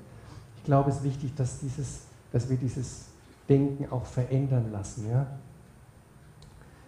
ich 0.58 0.66
glaube, 0.66 0.90
es 0.90 0.98
ist 0.98 1.04
wichtig, 1.06 1.34
dass, 1.34 1.62
dieses, 1.62 2.02
dass 2.34 2.50
wir 2.50 2.58
dieses 2.58 3.06
Denken 3.48 3.90
auch 3.90 4.04
verändern 4.04 4.70
lassen. 4.74 5.10
Ja? 5.10 5.28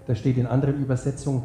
Da 0.06 0.15
steht 0.15 0.36
in 0.38 0.48
anderen 0.48 0.82
Übersetzungen 0.82 1.43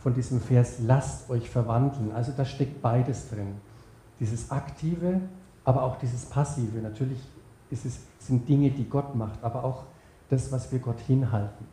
von 0.00 0.12
diesem 0.12 0.40
Vers, 0.40 0.80
lasst 0.84 1.30
euch 1.30 1.48
verwandeln. 1.48 2.10
Also 2.10 2.32
da 2.36 2.44
steckt 2.44 2.82
beides 2.82 3.30
drin. 3.30 3.54
Dieses 4.18 4.50
Aktive, 4.50 5.20
aber 5.64 5.84
auch 5.84 5.96
dieses 5.96 6.24
Passive. 6.24 6.78
Natürlich 6.78 7.20
es, 7.70 8.00
sind 8.18 8.48
Dinge, 8.48 8.72
die 8.72 8.88
Gott 8.88 9.14
macht, 9.14 9.44
aber 9.44 9.62
auch 9.62 9.84
das, 10.28 10.50
was 10.50 10.72
wir 10.72 10.80
Gott 10.80 10.98
hinhalten. 11.06 11.71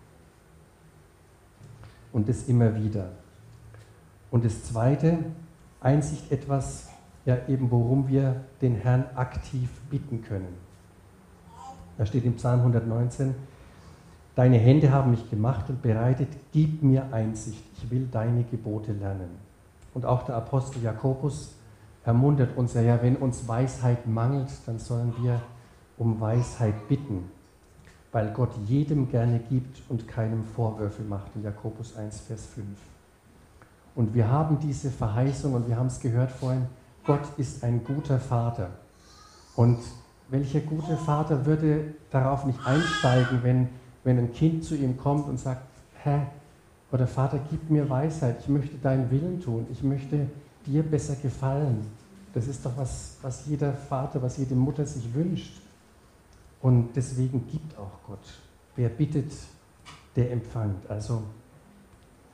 Und 2.11 2.27
das 2.27 2.47
immer 2.47 2.75
wieder. 2.75 3.09
Und 4.31 4.45
das 4.45 4.63
Zweite, 4.63 5.17
Einsicht 5.81 6.31
etwas, 6.31 6.89
ja 7.25 7.37
eben 7.47 7.71
worum 7.71 8.07
wir 8.07 8.41
den 8.61 8.75
Herrn 8.75 9.05
aktiv 9.15 9.69
bitten 9.89 10.21
können. 10.21 10.53
Da 11.97 12.05
steht 12.05 12.25
im 12.25 12.35
Psalm 12.35 12.59
119, 12.59 13.35
Deine 14.39 14.57
Hände 14.57 14.91
haben 14.91 15.11
mich 15.11 15.29
gemacht 15.29 15.69
und 15.69 15.81
bereitet, 15.81 16.29
gib 16.53 16.81
mir 16.81 17.11
Einsicht, 17.11 17.61
ich 17.75 17.91
will 17.91 18.07
deine 18.09 18.45
Gebote 18.45 18.93
lernen. 18.93 19.31
Und 19.93 20.05
auch 20.05 20.23
der 20.23 20.35
Apostel 20.35 20.81
Jakobus 20.81 21.55
ermuntert 22.05 22.55
uns 22.55 22.73
ja, 22.73 23.01
wenn 23.01 23.17
uns 23.17 23.47
Weisheit 23.49 24.07
mangelt, 24.07 24.49
dann 24.65 24.79
sollen 24.79 25.13
wir 25.21 25.41
um 25.97 26.21
Weisheit 26.21 26.87
bitten, 26.87 27.29
weil 28.11 28.31
Gott 28.33 28.51
jedem 28.65 29.09
gerne 29.09 29.39
gibt 29.39 29.81
und 29.89 30.07
keinem 30.07 30.43
Vorwürfe 30.43 31.03
macht, 31.03 31.35
in 31.35 31.43
Jakobus 31.43 31.95
1, 31.95 32.21
Vers 32.21 32.45
5. 32.55 32.65
Und 33.95 34.13
wir 34.13 34.27
haben 34.29 34.59
diese 34.59 34.89
Verheißung 34.89 35.53
und 35.53 35.67
wir 35.67 35.75
haben 35.75 35.87
es 35.87 35.99
gehört 35.99 36.31
vorhin, 36.31 36.65
Gott 37.05 37.27
ist 37.37 37.63
ein 37.63 37.83
guter 37.83 38.19
Vater. 38.19 38.69
Und 39.55 39.79
welcher 40.29 40.61
gute 40.61 40.95
Vater 40.95 41.45
würde 41.45 41.93
darauf 42.11 42.45
nicht 42.45 42.59
einsteigen, 42.65 43.39
wenn, 43.43 43.69
wenn 44.03 44.17
ein 44.19 44.33
Kind 44.33 44.63
zu 44.63 44.75
ihm 44.75 44.97
kommt 44.97 45.27
und 45.27 45.39
sagt, 45.39 45.63
Herr 45.95 46.27
oder 46.91 47.07
Vater, 47.07 47.39
gib 47.49 47.69
mir 47.69 47.89
Weisheit, 47.89 48.37
ich 48.39 48.47
möchte 48.47 48.77
deinen 48.77 49.09
Willen 49.11 49.41
tun, 49.41 49.67
ich 49.71 49.83
möchte 49.83 50.27
dir 50.65 50.83
besser 50.83 51.15
gefallen. 51.15 51.85
Das 52.33 52.47
ist 52.47 52.65
doch 52.65 52.77
was, 52.77 53.17
was 53.21 53.45
jeder 53.47 53.73
Vater, 53.73 54.21
was 54.21 54.37
jede 54.37 54.55
Mutter 54.55 54.85
sich 54.85 55.13
wünscht. 55.13 55.61
Und 56.61 56.89
deswegen 56.95 57.47
gibt 57.47 57.77
auch 57.77 57.99
Gott. 58.07 58.19
Wer 58.75 58.89
bittet, 58.89 59.31
der 60.15 60.31
empfängt. 60.31 60.89
Also 60.89 61.23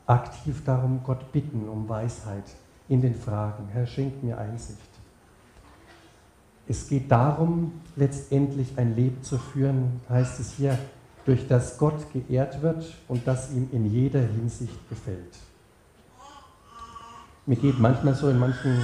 aktiv 0.05 0.63
darum 0.65 1.01
Gott 1.03 1.31
bitten 1.31 1.67
um 1.67 1.87
Weisheit 1.87 2.45
in 2.89 3.01
den 3.01 3.15
Fragen. 3.15 3.67
Herr, 3.71 3.87
schenkt 3.87 4.23
mir 4.23 4.37
Einsicht. 4.37 4.79
Es 6.67 6.87
geht 6.87 7.11
darum, 7.11 7.73
letztendlich 7.95 8.77
ein 8.77 8.95
Leben 8.95 9.21
zu 9.21 9.37
führen, 9.37 10.01
heißt 10.09 10.39
es 10.39 10.53
hier, 10.53 10.77
durch 11.25 11.47
das 11.47 11.77
Gott 11.77 12.11
geehrt 12.13 12.61
wird 12.61 12.85
und 13.07 13.27
das 13.27 13.51
ihm 13.51 13.69
in 13.71 13.85
jeder 13.91 14.21
Hinsicht 14.21 14.89
gefällt. 14.89 15.37
Mir 17.45 17.55
geht 17.55 17.79
manchmal 17.79 18.15
so 18.15 18.29
in 18.29 18.39
manchen, 18.39 18.81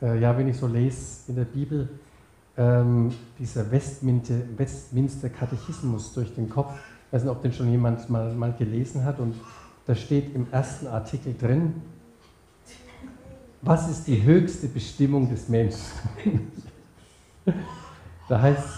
äh, 0.00 0.18
ja, 0.18 0.36
wenn 0.36 0.48
ich 0.48 0.56
so 0.56 0.66
lese 0.66 1.28
in 1.28 1.36
der 1.36 1.44
Bibel, 1.44 1.88
ähm, 2.58 3.12
dieser 3.38 3.70
Westminster, 3.70 5.28
Katechismus 5.28 6.12
durch 6.12 6.34
den 6.34 6.50
Kopf. 6.50 6.72
Ich 7.06 7.12
weiß 7.12 7.22
nicht, 7.22 7.30
ob 7.30 7.40
den 7.40 7.52
schon 7.52 7.70
jemand 7.70 8.10
mal, 8.10 8.34
mal 8.34 8.52
gelesen 8.52 9.04
hat. 9.04 9.20
Und 9.20 9.36
da 9.86 9.94
steht 9.94 10.34
im 10.34 10.46
ersten 10.50 10.88
Artikel 10.88 11.34
drin, 11.38 11.74
was 13.62 13.88
ist 13.88 14.06
die 14.06 14.22
höchste 14.22 14.66
Bestimmung 14.66 15.30
des 15.30 15.48
Menschen? 15.48 15.80
da 18.28 18.42
heißt 18.42 18.68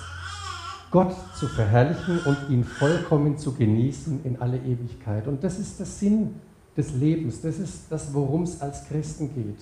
Gott 0.91 1.15
zu 1.35 1.49
verherrlichen 1.49 2.19
und 2.21 2.37
ihn 2.51 2.65
vollkommen 2.65 3.39
zu 3.39 3.55
genießen 3.55 4.25
in 4.25 4.41
alle 4.41 4.59
Ewigkeit. 4.59 5.27
Und 5.27 5.43
das 5.43 5.59
ist 5.59 5.79
der 5.79 5.87
Sinn 5.87 6.35
des 6.77 6.93
Lebens. 6.95 7.41
Das 7.41 7.59
ist 7.59 7.91
das, 7.91 8.13
worum 8.13 8.43
es 8.43 8.61
als 8.61 8.87
Christen 8.87 9.35
geht. 9.35 9.59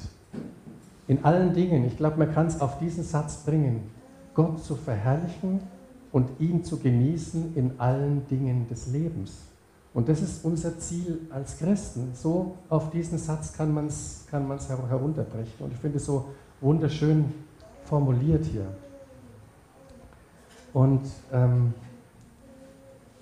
In 1.06 1.24
allen 1.24 1.54
Dingen. 1.54 1.86
Ich 1.86 1.96
glaube, 1.96 2.18
man 2.18 2.32
kann 2.32 2.46
es 2.46 2.60
auf 2.60 2.78
diesen 2.78 3.04
Satz 3.04 3.44
bringen. 3.44 3.97
Gott 4.38 4.62
zu 4.64 4.76
verherrlichen 4.76 5.58
und 6.12 6.30
ihn 6.38 6.62
zu 6.62 6.78
genießen 6.78 7.56
in 7.56 7.72
allen 7.80 8.24
Dingen 8.28 8.68
des 8.68 8.86
Lebens. 8.86 9.32
Und 9.92 10.08
das 10.08 10.22
ist 10.22 10.44
unser 10.44 10.78
Ziel 10.78 11.22
als 11.28 11.58
Christen. 11.58 12.12
So 12.14 12.54
auf 12.68 12.90
diesen 12.90 13.18
Satz 13.18 13.52
kann 13.52 13.74
man 13.74 13.88
es 13.88 14.26
kann 14.30 14.46
man's 14.46 14.68
herunterbrechen. 14.68 15.54
Und 15.58 15.72
ich 15.72 15.78
finde 15.80 15.96
es 15.96 16.04
so 16.04 16.26
wunderschön 16.60 17.24
formuliert 17.86 18.44
hier. 18.44 18.66
Und 20.72 21.02
ähm, 21.32 21.74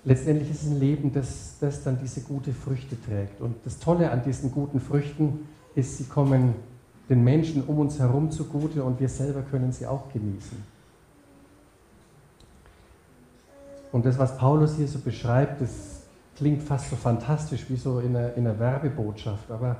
letztendlich 0.03 0.51
ist 0.51 0.65
es 0.65 0.69
ein 0.69 0.79
Leben, 0.79 1.11
das, 1.11 1.55
das 1.59 1.83
dann 1.83 1.97
diese 1.99 2.21
gute 2.21 2.53
Früchte 2.53 2.95
trägt. 3.01 3.41
Und 3.41 3.55
das 3.65 3.79
Tolle 3.79 4.11
an 4.11 4.21
diesen 4.23 4.51
guten 4.51 4.79
Früchten 4.79 5.47
ist, 5.73 5.97
sie 5.97 6.03
kommen 6.03 6.53
den 7.09 7.23
Menschen 7.23 7.63
um 7.63 7.79
uns 7.79 7.97
herum 7.97 8.29
zugute 8.29 8.83
und 8.83 8.99
wir 8.99 9.09
selber 9.09 9.41
können 9.41 9.71
sie 9.71 9.87
auch 9.87 10.13
genießen. 10.13 10.76
Und 13.91 14.05
das, 14.05 14.17
was 14.17 14.37
Paulus 14.37 14.75
hier 14.75 14.87
so 14.87 14.99
beschreibt, 14.99 15.61
das 15.61 16.03
klingt 16.35 16.61
fast 16.61 16.89
so 16.89 16.95
fantastisch 16.95 17.65
wie 17.69 17.77
so 17.77 17.99
in 17.99 18.15
einer, 18.15 18.33
in 18.35 18.47
einer 18.47 18.59
Werbebotschaft. 18.59 19.49
Aber 19.49 19.77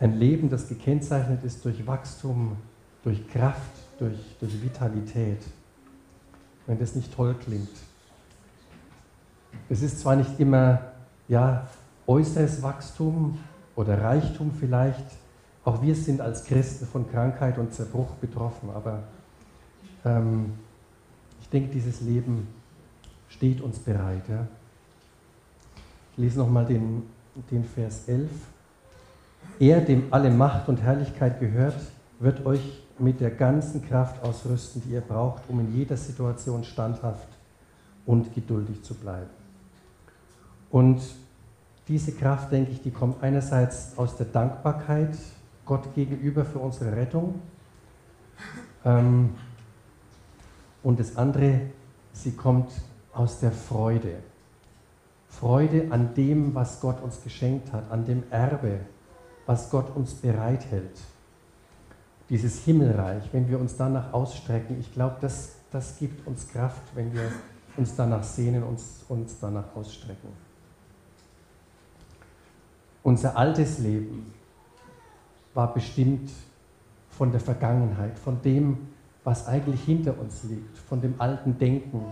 ein 0.00 0.18
Leben, 0.18 0.50
das 0.50 0.68
gekennzeichnet 0.68 1.44
ist 1.44 1.64
durch 1.64 1.86
Wachstum, 1.86 2.56
durch 3.02 3.26
Kraft, 3.28 3.60
durch, 3.98 4.18
durch 4.40 4.62
Vitalität. 4.62 5.42
Wenn 6.66 6.78
das 6.78 6.94
nicht 6.94 7.14
toll 7.14 7.34
klingt. 7.34 7.68
Es 9.68 9.82
ist 9.82 10.00
zwar 10.00 10.16
nicht 10.16 10.38
immer 10.38 10.80
ja, 11.28 11.66
äußeres 12.06 12.62
Wachstum 12.62 13.38
oder 13.76 14.02
Reichtum 14.02 14.52
vielleicht, 14.52 15.06
auch 15.64 15.82
wir 15.82 15.94
sind 15.94 16.20
als 16.20 16.44
Christen 16.44 16.86
von 16.86 17.10
Krankheit 17.10 17.58
und 17.58 17.74
Zerbruch 17.74 18.12
betroffen, 18.14 18.70
aber 18.74 19.02
ähm, 20.04 20.54
ich 21.40 21.48
denke, 21.50 21.70
dieses 21.70 22.00
Leben 22.00 22.48
steht 23.28 23.60
uns 23.60 23.78
bereit. 23.78 24.28
Ja? 24.28 24.46
Ich 26.12 26.18
lese 26.18 26.38
nochmal 26.38 26.66
den, 26.66 27.02
den 27.50 27.64
Vers 27.64 28.08
11. 28.08 28.30
Er, 29.60 29.80
dem 29.80 30.08
alle 30.10 30.30
Macht 30.30 30.68
und 30.68 30.80
Herrlichkeit 30.82 31.40
gehört, 31.40 31.80
wird 32.20 32.44
euch 32.46 32.82
mit 32.98 33.20
der 33.20 33.30
ganzen 33.30 33.84
Kraft 33.84 34.22
ausrüsten, 34.22 34.82
die 34.84 34.94
ihr 34.94 35.00
braucht, 35.00 35.42
um 35.48 35.60
in 35.60 35.74
jeder 35.74 35.96
Situation 35.96 36.64
standhaft 36.64 37.28
und 38.06 38.34
geduldig 38.34 38.82
zu 38.82 38.94
bleiben. 38.94 39.30
Und 40.70 41.00
diese 41.86 42.12
Kraft, 42.12 42.52
denke 42.52 42.72
ich, 42.72 42.82
die 42.82 42.90
kommt 42.90 43.22
einerseits 43.22 43.96
aus 43.96 44.16
der 44.16 44.26
Dankbarkeit 44.26 45.16
Gott 45.64 45.94
gegenüber 45.94 46.44
für 46.44 46.58
unsere 46.58 46.94
Rettung. 46.94 47.40
Ähm, 48.84 49.30
und 50.82 51.00
das 51.00 51.16
andere, 51.16 51.60
sie 52.12 52.32
kommt 52.32 52.70
aus 53.12 53.40
der 53.40 53.52
Freude. 53.52 54.22
Freude 55.28 55.88
an 55.90 56.14
dem, 56.14 56.54
was 56.54 56.80
Gott 56.80 57.02
uns 57.02 57.22
geschenkt 57.22 57.72
hat, 57.72 57.90
an 57.90 58.04
dem 58.04 58.22
Erbe, 58.30 58.80
was 59.46 59.70
Gott 59.70 59.94
uns 59.94 60.14
bereithält. 60.14 60.98
Dieses 62.28 62.64
Himmelreich, 62.64 63.24
wenn 63.32 63.48
wir 63.48 63.58
uns 63.58 63.76
danach 63.76 64.12
ausstrecken, 64.12 64.78
ich 64.80 64.92
glaube, 64.92 65.16
das, 65.20 65.56
das 65.70 65.98
gibt 65.98 66.26
uns 66.26 66.48
Kraft, 66.48 66.82
wenn 66.94 67.12
wir 67.14 67.32
uns 67.76 67.94
danach 67.96 68.22
sehnen, 68.22 68.62
uns, 68.62 69.04
uns 69.08 69.38
danach 69.40 69.74
ausstrecken. 69.74 70.28
Unser 73.02 73.36
altes 73.36 73.78
Leben 73.78 74.34
war 75.54 75.72
bestimmt 75.72 76.30
von 77.10 77.30
der 77.30 77.40
Vergangenheit, 77.40 78.18
von 78.18 78.42
dem, 78.42 78.88
was 79.24 79.46
eigentlich 79.46 79.82
hinter 79.82 80.18
uns 80.18 80.44
liegt, 80.44 80.76
von 80.78 81.00
dem 81.00 81.14
alten 81.18 81.58
Denken, 81.58 82.04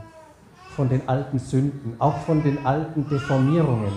von 0.77 0.91
den 0.91 1.09
alten 1.09 1.39
Sünden, 1.39 1.95
auch 1.99 2.19
von 2.19 2.43
den 2.43 2.67
alten 2.67 3.09
Deformierungen, 3.09 3.93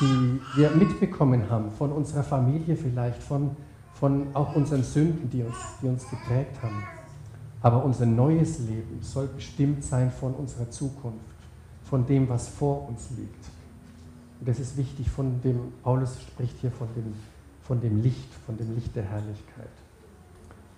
die 0.00 0.40
wir 0.56 0.70
mitbekommen 0.70 1.50
haben, 1.50 1.70
von 1.70 1.92
unserer 1.92 2.22
Familie 2.22 2.76
vielleicht, 2.76 3.22
von, 3.22 3.50
von 3.92 4.34
auch 4.34 4.56
unseren 4.56 4.82
Sünden, 4.82 5.28
die 5.28 5.42
uns, 5.42 5.56
die 5.82 5.86
uns 5.86 6.08
geprägt 6.08 6.62
haben. 6.62 6.82
Aber 7.60 7.84
unser 7.84 8.06
neues 8.06 8.58
Leben 8.60 9.00
soll 9.02 9.26
bestimmt 9.26 9.84
sein 9.84 10.10
von 10.10 10.32
unserer 10.32 10.70
Zukunft, 10.70 11.26
von 11.84 12.06
dem, 12.06 12.26
was 12.26 12.48
vor 12.48 12.88
uns 12.88 13.10
liegt. 13.10 13.44
Und 14.40 14.48
das 14.48 14.60
ist 14.60 14.78
wichtig, 14.78 15.10
von 15.10 15.42
dem, 15.42 15.60
Paulus 15.82 16.22
spricht 16.22 16.56
hier 16.60 16.70
von 16.70 16.88
dem, 16.96 17.12
von 17.64 17.82
dem 17.82 18.00
Licht, 18.02 18.32
von 18.46 18.56
dem 18.56 18.74
Licht 18.74 18.96
der 18.96 19.04
Herrlichkeit. 19.04 19.68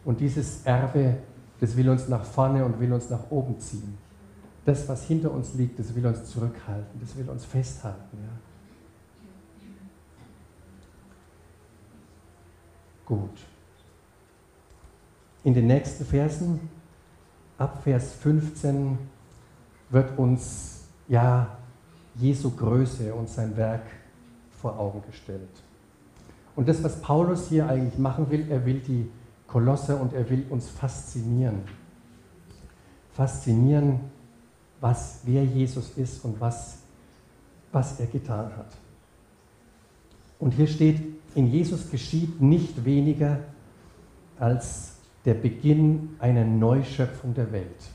Und 0.05 0.19
dieses 0.19 0.65
Erbe, 0.65 1.19
das 1.61 1.77
will 1.77 1.89
uns 1.89 2.09
nach 2.09 2.25
vorne 2.25 2.65
und 2.65 2.81
will 2.81 2.93
uns 2.93 3.09
nach 3.11 3.31
oben 3.31 3.61
ziehen 3.61 3.97
das, 4.71 4.89
was 4.89 5.05
hinter 5.05 5.33
uns 5.33 5.55
liegt, 5.55 5.81
das 5.81 5.93
will 5.97 6.07
uns 6.07 6.25
zurückhalten, 6.27 7.01
das 7.01 7.17
will 7.17 7.29
uns 7.29 7.45
festhalten. 7.45 8.19
Ja. 8.23 8.29
Gut. 13.05 13.37
In 15.43 15.55
den 15.55 15.67
nächsten 15.67 16.05
Versen, 16.05 16.61
ab 17.59 17.83
Vers 17.83 18.13
15, 18.13 18.97
wird 19.89 20.17
uns 20.17 20.85
ja 21.09 21.59
Jesu 22.15 22.51
Größe 22.51 23.13
und 23.13 23.29
sein 23.29 23.57
Werk 23.57 23.83
vor 24.53 24.79
Augen 24.79 25.03
gestellt. 25.05 25.51
Und 26.55 26.69
das, 26.69 26.85
was 26.85 27.01
Paulus 27.03 27.49
hier 27.49 27.69
eigentlich 27.69 27.99
machen 27.99 28.31
will, 28.31 28.49
er 28.49 28.65
will 28.65 28.79
die 28.79 29.11
Kolosse 29.49 29.97
und 29.97 30.13
er 30.13 30.31
will 30.31 30.47
uns 30.49 30.69
faszinieren. 30.69 31.63
Faszinieren 33.15 33.99
was, 34.81 35.21
wer 35.25 35.45
Jesus 35.45 35.91
ist 35.97 36.25
und 36.25 36.41
was, 36.41 36.79
was 37.73 38.01
er 38.01 38.07
getan 38.07 38.51
hat. 38.57 38.77
Und 40.39 40.53
hier 40.53 40.67
steht, 40.67 41.01
in 41.35 41.47
Jesus 41.47 41.91
geschieht 41.91 42.41
nicht 42.41 42.85
weniger 42.85 43.41
als 44.39 44.97
der 45.25 45.35
Beginn 45.35 46.17
einer 46.19 46.45
Neuschöpfung 46.45 47.35
der 47.35 47.53
Welt. 47.53 47.91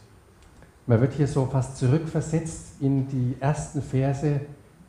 Man 0.86 1.02
wird 1.02 1.14
hier 1.14 1.28
so 1.28 1.46
fast 1.48 1.78
zurückversetzt 1.78 2.80
in 2.80 3.08
die 3.08 3.36
ersten 3.40 3.82
Verse 3.82 4.42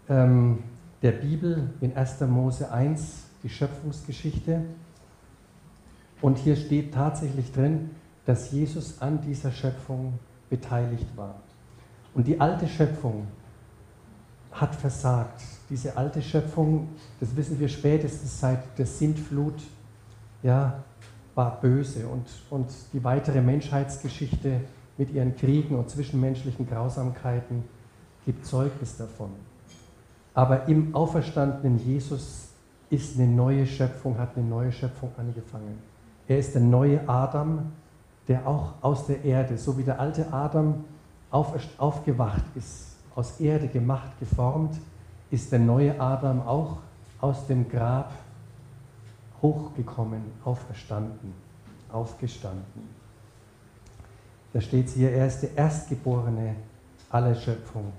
ähm, 0.08 0.58
der 1.00 1.12
Bibel 1.12 1.70
in 1.80 1.96
1. 1.96 2.20
Mose 2.20 2.70
1, 2.70 3.24
die 3.42 3.48
Schöpfungsgeschichte. 3.48 4.62
Und 6.20 6.36
hier 6.38 6.56
steht 6.56 6.92
tatsächlich 6.92 7.50
drin, 7.52 7.90
dass 8.26 8.52
Jesus 8.52 9.00
an 9.00 9.22
dieser 9.22 9.52
Schöpfung 9.52 10.18
beteiligt 10.50 11.16
war. 11.16 11.36
Und 12.16 12.26
die 12.26 12.40
alte 12.40 12.66
Schöpfung 12.66 13.26
hat 14.50 14.74
versagt. 14.74 15.42
Diese 15.68 15.98
alte 15.98 16.22
Schöpfung, 16.22 16.88
das 17.20 17.36
wissen 17.36 17.60
wir 17.60 17.68
spätestens 17.68 18.40
seit 18.40 18.78
der 18.78 18.86
Sintflut, 18.86 19.60
ja, 20.42 20.82
war 21.34 21.60
böse. 21.60 22.08
Und, 22.08 22.26
und 22.48 22.68
die 22.94 23.04
weitere 23.04 23.42
Menschheitsgeschichte 23.42 24.62
mit 24.96 25.10
ihren 25.10 25.36
Kriegen 25.36 25.76
und 25.76 25.90
zwischenmenschlichen 25.90 26.66
Grausamkeiten 26.66 27.64
gibt 28.24 28.46
Zeugnis 28.46 28.96
davon. 28.96 29.32
Aber 30.32 30.68
im 30.68 30.94
auferstandenen 30.94 31.78
Jesus 31.78 32.48
ist 32.88 33.18
eine 33.18 33.28
neue 33.28 33.66
Schöpfung, 33.66 34.16
hat 34.16 34.38
eine 34.38 34.46
neue 34.46 34.72
Schöpfung 34.72 35.10
angefangen. 35.18 35.80
Er 36.26 36.38
ist 36.38 36.54
der 36.54 36.62
neue 36.62 37.06
Adam, 37.06 37.72
der 38.26 38.46
auch 38.48 38.72
aus 38.80 39.06
der 39.06 39.22
Erde, 39.22 39.58
so 39.58 39.76
wie 39.76 39.82
der 39.82 40.00
alte 40.00 40.32
Adam 40.32 40.82
aufgewacht 41.78 42.44
ist, 42.54 42.96
aus 43.14 43.40
Erde 43.40 43.68
gemacht, 43.68 44.18
geformt, 44.20 44.76
ist 45.30 45.50
der 45.52 45.58
neue 45.58 45.98
Adam 46.00 46.40
auch 46.46 46.78
aus 47.20 47.46
dem 47.46 47.68
Grab 47.68 48.12
hochgekommen, 49.42 50.22
auferstanden, 50.44 51.34
aufgestanden. 51.92 52.88
Da 54.52 54.60
steht 54.60 54.88
hier, 54.90 55.12
er 55.12 55.26
ist 55.26 55.40
der 55.40 55.56
Erstgeborene 55.56 56.56
aller 57.10 57.34
Schöpfung. 57.34 57.92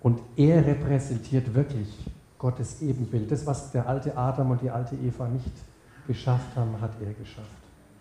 Und 0.00 0.20
er 0.36 0.64
repräsentiert 0.66 1.54
wirklich 1.54 1.88
Gottes 2.38 2.82
Ebenbild. 2.82 3.30
Das, 3.30 3.46
was 3.46 3.70
der 3.72 3.88
alte 3.88 4.16
Adam 4.16 4.50
und 4.50 4.60
die 4.60 4.70
alte 4.70 4.96
Eva 4.96 5.26
nicht 5.28 5.52
geschafft 6.06 6.54
haben, 6.56 6.78
hat 6.80 6.90
er 7.00 7.14
geschafft. 7.14 7.48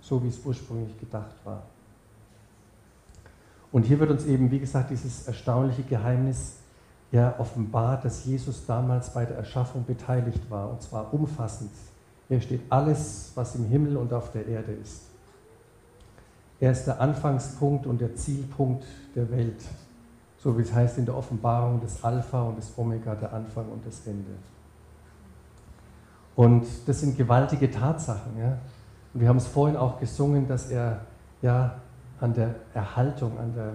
So 0.02 0.22
wie 0.22 0.28
es 0.28 0.44
ursprünglich 0.44 1.00
gedacht 1.00 1.36
war. 1.46 1.64
Und 3.74 3.84
hier 3.84 4.00
wird 4.00 4.12
uns 4.12 4.26
eben, 4.26 4.52
wie 4.52 4.60
gesagt, 4.60 4.92
dieses 4.92 5.28
erstaunliche 5.28 5.82
Geheimnis 5.82 6.58
ja 7.12 7.34
offenbart, 7.40 8.06
dass 8.06 8.24
Jesus 8.24 8.68
damals 8.68 9.12
bei 9.12 9.26
der 9.26 9.36
Erschaffung 9.36 9.84
beteiligt 9.84 10.50
war, 10.50 10.70
und 10.70 10.82
zwar 10.82 11.12
umfassend. 11.12 11.72
Hier 12.30 12.40
steht 12.40 12.62
alles, 12.70 13.32
was 13.34 13.56
im 13.56 13.66
Himmel 13.66 13.98
und 13.98 14.14
auf 14.14 14.32
der 14.32 14.46
Erde 14.48 14.74
ist. 14.74 15.02
Er 16.60 16.72
ist 16.72 16.86
der 16.86 17.02
Anfangspunkt 17.02 17.88
und 17.88 18.00
der 18.00 18.16
Zielpunkt 18.16 18.86
der 19.16 19.30
Welt, 19.32 19.64
so 20.38 20.56
wie 20.56 20.62
es 20.62 20.72
heißt 20.72 21.00
in 21.00 21.06
der 21.06 21.18
Offenbarung 21.18 21.82
des 21.82 22.04
Alpha 22.04 22.44
und 22.44 22.60
des 22.60 22.72
Omega, 22.78 23.16
der 23.16 23.34
Anfang 23.34 23.66
und 23.70 23.86
das 23.88 24.06
Ende. 24.06 24.32
Und 26.36 26.68
das 26.86 27.00
sind 27.00 27.18
gewaltige 27.18 27.72
Tatsachen. 27.72 28.38
Ja? 28.40 28.60
Und 29.16 29.20
wir 29.22 29.28
haben 29.28 29.38
es 29.38 29.48
vorhin 29.48 29.78
auch 29.78 30.00
gesungen, 30.00 30.48
dass 30.48 30.70
er 30.70 31.02
ja 31.42 31.82
an 32.24 32.34
der 32.34 32.56
Erhaltung, 32.74 33.38
an 33.38 33.54
der 33.54 33.74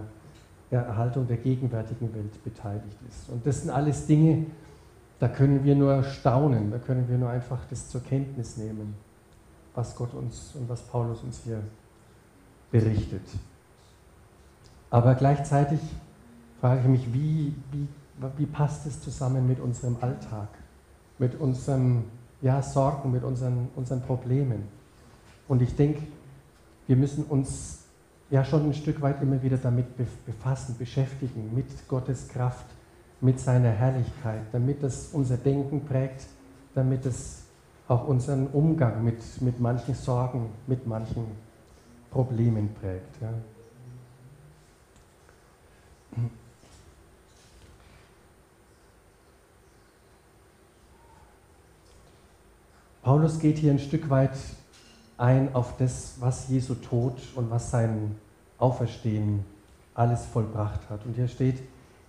ja, 0.71 0.81
Erhaltung 0.81 1.27
der 1.27 1.37
gegenwärtigen 1.37 2.15
Welt 2.15 2.43
beteiligt 2.43 2.97
ist. 3.07 3.29
Und 3.29 3.47
das 3.47 3.61
sind 3.61 3.71
alles 3.71 4.07
Dinge, 4.07 4.47
da 5.19 5.29
können 5.29 5.65
wir 5.65 5.77
nur 5.77 6.03
staunen, 6.03 6.71
da 6.71 6.79
können 6.79 7.07
wir 7.11 7.19
nur 7.19 7.29
einfach 7.29 7.59
das 7.69 7.91
zur 7.91 8.03
Kenntnis 8.03 8.57
nehmen, 8.57 8.95
was 9.75 9.95
Gott 9.95 10.15
uns 10.15 10.55
und 10.55 10.67
was 10.67 10.81
Paulus 10.81 11.23
uns 11.23 11.43
hier 11.45 11.61
berichtet. 12.71 13.21
Aber 14.89 15.15
gleichzeitig 15.15 15.81
frage 16.59 16.81
ich 16.81 16.87
mich, 16.87 17.13
wie, 17.13 17.55
wie, 17.71 17.87
wie 18.39 18.47
passt 18.47 18.87
es 18.87 19.03
zusammen 19.03 19.47
mit 19.47 19.61
unserem 19.61 19.99
Alltag, 20.01 20.49
mit 21.19 21.39
unseren 21.39 22.05
ja, 22.41 22.63
Sorgen, 22.63 23.13
mit 23.13 23.25
unseren, 23.25 23.69
unseren 23.77 24.01
Problemen? 24.01 24.63
Und 25.49 25.61
ich 25.61 25.77
denke, 25.77 26.01
wir 26.87 26.97
müssen 26.97 27.25
uns 27.25 27.88
ja 28.31 28.45
schon 28.45 28.67
ein 28.67 28.75
Stück 28.75 29.01
weit 29.01 29.23
immer 29.23 29.43
wieder 29.43 29.57
damit 29.57 29.87
befassen, 30.27 30.77
beschäftigen, 30.79 31.55
mit 31.55 31.67
Gottes 31.89 32.29
Kraft, 32.29 32.67
mit 33.21 33.41
seiner 33.41 33.71
Herrlichkeit, 33.71 34.43
damit 34.53 34.83
es 34.83 35.09
unser 35.13 35.37
Denken 35.37 35.85
prägt, 35.85 36.27
damit 36.75 37.07
es 37.07 37.45
auch 37.89 38.07
unseren 38.07 38.47
Umgang 38.49 39.03
mit, 39.03 39.41
mit 39.41 39.59
manchen 39.61 39.95
Sorgen, 39.95 40.51
mit 40.67 40.87
manchen 40.87 41.27
Problemen 42.11 42.75
prägt. 42.75 43.21
Ja. 43.21 43.33
Paulus 53.03 53.39
geht 53.39 53.57
hier 53.57 53.73
ein 53.73 53.79
Stück 53.79 54.11
weit 54.11 54.37
ein 55.19 55.55
auf 55.55 55.77
das, 55.77 56.15
was 56.21 56.49
Jesu 56.49 56.75
Tod 56.75 57.21
und 57.35 57.51
was 57.51 57.71
sein 57.71 58.17
Auferstehen 58.57 59.45
alles 59.95 60.25
vollbracht 60.27 60.89
hat. 60.89 61.05
Und 61.05 61.15
hier 61.15 61.29
steht, 61.29 61.61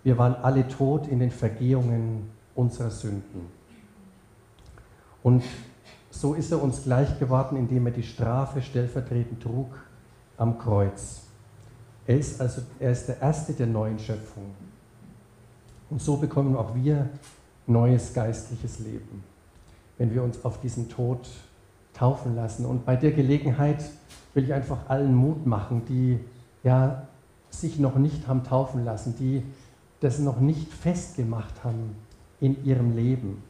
wir 0.04 0.18
waren 0.18 0.36
alle 0.36 0.68
tot 0.68 1.08
in 1.08 1.20
den 1.20 1.32
Vergehungen 1.32 2.30
unserer 2.56 2.92
Sünden. 2.92 3.48
Und 5.24 5.44
so 6.12 6.36
ist 6.36 6.52
er 6.52 6.62
uns 6.62 6.84
gleich 6.84 7.20
geworden, 7.20 7.58
indem 7.58 7.88
er 7.88 7.92
die 7.92 8.04
Strafe 8.04 8.62
stellvertretend 8.62 9.42
trug 9.42 9.68
am 10.38 10.58
Kreuz. 10.58 11.24
Er 12.08 12.18
ist 12.18 12.40
also 12.40 12.62
er 12.80 12.92
ist 12.92 13.08
der 13.08 13.22
Erste 13.22 13.54
der 13.54 13.68
neuen 13.68 14.00
Schöpfung. 14.00 14.46
Und 15.90 16.02
so 16.02 16.18
bekommen 16.18 16.56
auch 16.56 16.76
wir 16.76 17.10
neues 17.68 18.14
geistliches 18.14 18.80
Leben, 18.80 19.24
wenn 19.98 20.14
wir 20.14 20.24
uns 20.24 20.44
auf 20.46 20.62
diesen 20.62 20.90
Tod 20.90 21.28
taufen 22.00 22.36
lassen. 22.36 22.66
Und 22.66 22.86
bei 22.86 22.96
der 22.96 23.12
Gelegenheit 23.12 23.84
will 24.34 24.46
ich 24.46 24.54
einfach 24.54 24.90
allen 24.90 25.14
Mut 25.14 25.46
machen, 25.46 25.84
die 25.88 26.20
ja 26.64 27.08
sich 27.50 27.78
noch 27.78 27.96
nicht 27.96 28.28
haben 28.28 28.44
taufen 28.44 28.86
lassen, 28.86 29.16
die 29.20 29.44
das 30.00 30.20
noch 30.20 30.40
nicht 30.40 30.72
festgemacht 30.72 31.64
haben 31.64 31.96
in 32.40 32.64
ihrem 32.64 32.96
Leben. 32.96 33.44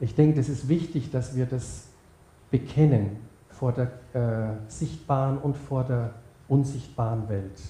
Ich 0.00 0.16
denke, 0.16 0.40
es 0.40 0.48
ist 0.48 0.68
wichtig, 0.68 1.12
dass 1.12 1.36
wir 1.36 1.46
das 1.46 1.86
bekennen 2.50 3.18
vor 3.50 3.72
der 3.72 3.92
äh, 4.14 4.56
sichtbaren 4.66 5.38
und 5.38 5.56
vor 5.56 5.84
der 5.84 6.14
unsichtbaren 6.48 7.28
Welt. 7.28 7.62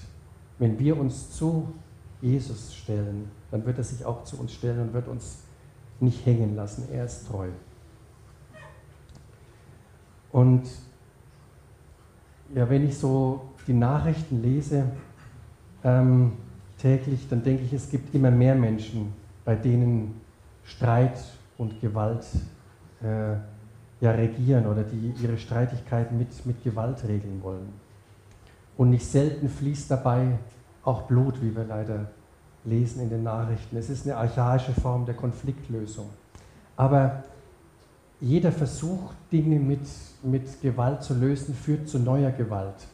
Wenn 0.59 0.79
wir 0.79 0.99
uns 0.99 1.33
zu 1.33 1.75
Jesus 2.23 2.75
stellen, 2.75 3.31
dann 3.51 3.67
wird 3.67 3.77
er 3.77 3.85
sich 3.85 4.05
auch 4.07 4.25
zu 4.25 4.39
uns 4.39 4.55
stellen 4.55 4.81
und 4.81 4.95
wird 4.95 5.09
uns 5.09 5.41
nicht 6.01 6.25
hängen 6.25 6.57
lassen. 6.57 6.89
Er 6.91 7.05
ist 7.05 7.29
treu. 7.29 7.49
Und 10.33 10.63
ja, 12.55 12.69
wenn 12.69 12.87
ich 12.87 12.99
so 12.99 13.43
die 13.67 13.75
Nachrichten 13.75 14.43
lese 14.43 14.85
ähm, 15.85 16.33
täglich, 16.79 17.29
dann 17.29 17.43
denke 17.43 17.65
ich, 17.65 17.73
es 17.73 17.89
gibt 17.89 18.15
immer 18.15 18.31
mehr 18.31 18.55
Menschen, 18.55 19.13
bei 19.45 19.55
denen 19.55 20.21
Streit 20.65 21.23
und 21.59 21.81
Gewalt 21.81 22.27
äh, 23.03 23.35
ja, 24.01 24.11
regieren 24.11 24.67
oder 24.67 24.83
die 24.83 25.15
ihre 25.23 25.39
Streitigkeiten 25.39 26.19
mit, 26.19 26.45
mit 26.47 26.63
Gewalt 26.65 27.05
regeln 27.07 27.41
wollen. 27.43 27.69
Und 28.77 28.91
nicht 28.91 29.07
selten 29.07 29.49
fließt 29.49 29.91
dabei 29.91 30.39
auch 30.83 31.03
Blut, 31.03 31.41
wie 31.43 31.55
wir 31.55 31.65
leider 31.65 32.07
lesen 32.65 33.03
in 33.03 33.11
den 33.11 33.23
Nachrichten. 33.23 33.77
Es 33.77 33.91
ist 33.91 34.07
eine 34.07 34.17
archaische 34.17 34.73
Form 34.73 35.05
der 35.05 35.15
Konfliktlösung. 35.15 36.09
Aber 36.77 37.23
jeder 38.23 38.53
Versuch, 38.53 39.13
Dinge 39.31 39.59
mit, 39.59 39.87
mit 40.23 40.63
Gewalt 40.63 41.03
zu 41.03 41.13
lösen, 41.15 41.55
führt 41.55 41.89
zu 41.89 41.99
neuer 41.99 42.31
Gewalt. 42.31 42.87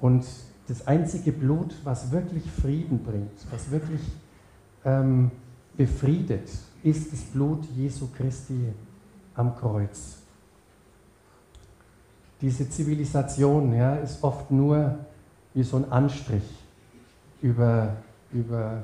Und 0.00 0.26
das 0.66 0.86
einzige 0.86 1.32
Blut, 1.32 1.74
was 1.84 2.10
wirklich 2.12 2.44
Frieden 2.50 3.02
bringt, 3.02 3.46
was 3.50 3.70
wirklich 3.70 4.02
ähm, 4.84 5.30
befriedet, 5.76 6.50
ist 6.82 7.12
das 7.12 7.20
Blut 7.20 7.64
Jesu 7.74 8.08
Christi 8.14 8.72
am 9.34 9.56
Kreuz 9.56 10.18
diese 12.40 12.68
Zivilisation 12.68 13.74
ja, 13.74 13.96
ist 13.96 14.22
oft 14.22 14.50
nur 14.50 14.98
wie 15.54 15.62
so 15.62 15.76
ein 15.76 15.90
Anstrich 15.90 16.44
über, 17.42 17.96
über 18.32 18.82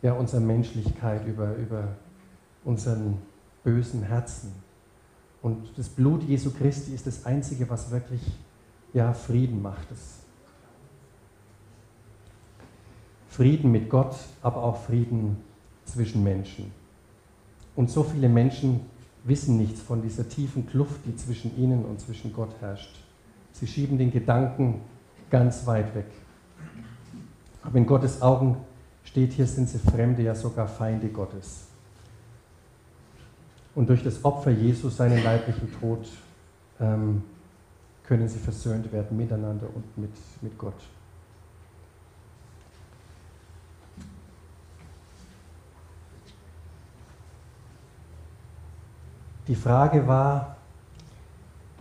ja, 0.00 0.12
unsere 0.14 0.40
Menschlichkeit, 0.40 1.26
über, 1.26 1.54
über 1.56 1.88
unseren 2.64 3.18
bösen 3.64 4.02
Herzen. 4.02 4.52
Und 5.42 5.76
das 5.76 5.88
Blut 5.88 6.22
Jesu 6.22 6.50
Christi 6.50 6.94
ist 6.94 7.06
das 7.06 7.26
Einzige, 7.26 7.68
was 7.68 7.90
wirklich 7.90 8.20
ja, 8.92 9.12
Frieden 9.12 9.62
macht. 9.62 9.90
Das 9.90 10.18
Frieden 13.28 13.72
mit 13.72 13.88
Gott, 13.88 14.14
aber 14.42 14.62
auch 14.62 14.82
Frieden 14.82 15.38
zwischen 15.84 16.22
Menschen. 16.22 16.70
Und 17.74 17.90
so 17.90 18.02
viele 18.02 18.28
Menschen 18.28 18.80
wissen 19.24 19.56
nichts 19.56 19.80
von 19.80 20.02
dieser 20.02 20.28
tiefen 20.28 20.66
Kluft, 20.66 21.00
die 21.06 21.16
zwischen 21.16 21.56
ihnen 21.56 21.84
und 21.84 22.00
zwischen 22.00 22.32
Gott 22.32 22.54
herrscht. 22.60 22.94
Sie 23.52 23.66
schieben 23.66 23.98
den 23.98 24.10
Gedanken 24.10 24.82
ganz 25.30 25.66
weit 25.66 25.94
weg. 25.94 26.10
Aber 27.62 27.78
in 27.78 27.86
Gottes 27.86 28.20
Augen 28.20 28.58
steht 29.04 29.32
hier, 29.32 29.46
sind 29.46 29.68
sie 29.68 29.78
Fremde, 29.78 30.22
ja 30.22 30.34
sogar 30.34 30.68
Feinde 30.68 31.08
Gottes. 31.08 31.71
Und 33.74 33.88
durch 33.88 34.02
das 34.02 34.24
Opfer 34.24 34.50
Jesus, 34.50 34.96
seinen 34.96 35.22
leiblichen 35.22 35.72
Tod, 35.80 36.06
ähm, 36.80 37.22
können 38.04 38.28
sie 38.28 38.38
versöhnt 38.38 38.92
werden 38.92 39.16
miteinander 39.16 39.66
und 39.74 39.96
mit, 39.96 40.12
mit 40.42 40.58
Gott. 40.58 40.74
Die 49.48 49.54
Frage 49.56 50.06
war, 50.06 50.56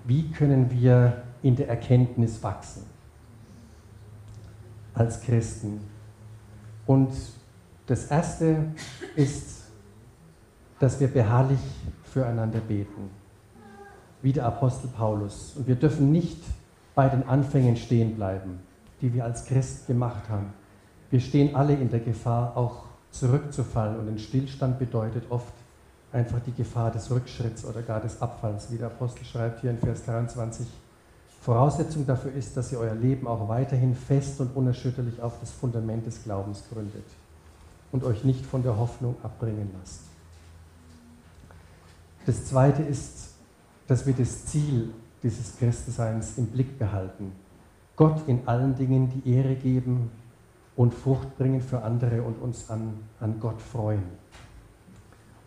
wie 0.06 0.32
können 0.32 0.72
wir 0.72 1.22
in 1.44 1.56
der 1.56 1.70
Erkenntnis 1.70 2.42
wachsen 2.42 2.84
als 4.94 5.22
Christen? 5.22 5.82
Und 6.88 7.12
das 7.86 8.06
Erste 8.06 8.66
ist, 9.16 9.61
dass 10.82 11.00
wir 11.00 11.08
beharrlich 11.08 11.60
füreinander 12.04 12.60
beten, 12.60 13.12
wie 14.24 14.34
der 14.34 14.48
Apostel 14.48 14.88
Paulus. 14.88 15.54
Und 15.56 15.68
wir 15.68 15.76
dürfen 15.76 16.12
nicht 16.12 16.42
bei 16.96 17.08
den 17.08 17.28
Anfängen 17.28 17.78
stehen 17.78 18.16
bleiben, 18.16 18.60
die 19.00 19.14
wir 19.14 19.24
als 19.24 19.46
Christ 19.46 19.86
gemacht 19.86 20.28
haben. 20.28 20.54
Wir 21.12 21.20
stehen 21.20 21.56
alle 21.56 21.76
in 21.76 21.92
der 21.92 22.00
Gefahr, 22.00 22.58
auch 22.58 22.86
zurückzufallen. 23.12 24.00
Und 24.00 24.10
ein 24.10 24.18
Stillstand 24.18 24.80
bedeutet 24.80 25.24
oft 25.30 25.54
einfach 26.12 26.40
die 26.40 26.54
Gefahr 26.54 26.90
des 26.90 27.12
Rückschritts 27.12 27.64
oder 27.64 27.84
gar 27.84 28.02
des 28.02 28.20
Abfalls, 28.20 28.72
wie 28.72 28.78
der 28.78 28.88
Apostel 28.88 29.24
schreibt 29.24 29.62
hier 29.62 29.70
in 29.70 29.78
Vers 29.78 30.04
23. 30.06 30.66
Voraussetzung 31.42 32.08
dafür 32.08 32.34
ist, 32.34 32.58
dass 32.58 32.72
ihr 32.72 32.80
euer 32.80 32.96
Leben 32.96 33.28
auch 33.28 33.48
weiterhin 33.48 33.94
fest 33.94 34.42
und 34.42 34.56
unerschütterlich 34.56 35.22
auf 35.22 35.40
das 35.40 35.52
Fundament 35.52 36.08
des 36.08 36.24
Glaubens 36.24 36.64
gründet 36.72 37.06
und 37.92 38.04
euch 38.04 38.24
nicht 38.24 38.46
von 38.46 38.64
der 38.64 38.78
Hoffnung 38.78 39.16
abbringen 39.22 39.70
lasst. 39.80 40.11
Das 42.26 42.46
Zweite 42.46 42.84
ist, 42.84 43.36
dass 43.88 44.06
wir 44.06 44.14
das 44.14 44.46
Ziel 44.46 44.94
dieses 45.24 45.58
Christenseins 45.58 46.38
im 46.38 46.48
Blick 46.48 46.78
behalten. 46.78 47.32
Gott 47.96 48.28
in 48.28 48.48
allen 48.48 48.76
Dingen 48.76 49.10
die 49.10 49.34
Ehre 49.34 49.56
geben 49.56 50.12
und 50.76 50.94
Frucht 50.94 51.38
bringen 51.38 51.62
für 51.62 51.84
andere 51.84 52.22
und 52.24 52.42
uns 52.42 52.70
an, 52.70 52.94
an 53.20 53.40
Gott 53.40 53.62
freuen. 53.62 54.04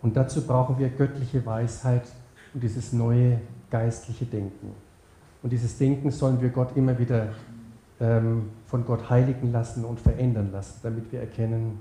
Und 0.03 0.17
dazu 0.17 0.43
brauchen 0.43 0.79
wir 0.79 0.91
göttliche 0.91 1.45
Weisheit 1.47 2.07
und 2.53 2.63
dieses 2.63 2.93
neue 2.93 3.41
geistliche 3.71 4.27
Denken. 4.27 4.73
Und 5.43 5.51
dieses 5.51 5.79
Denken 5.79 6.11
sollen 6.11 6.41
wir 6.41 6.51
Gott 6.51 6.77
immer 6.77 6.99
wieder 6.99 7.29
ähm, 8.01 8.51
von 8.67 8.85
Gott 8.85 9.09
heiligen 9.09 9.51
lassen 9.53 9.85
und 9.85 10.01
verändern 10.01 10.51
lassen, 10.53 10.81
damit 10.83 11.11
wir 11.11 11.21
erkennen, 11.21 11.81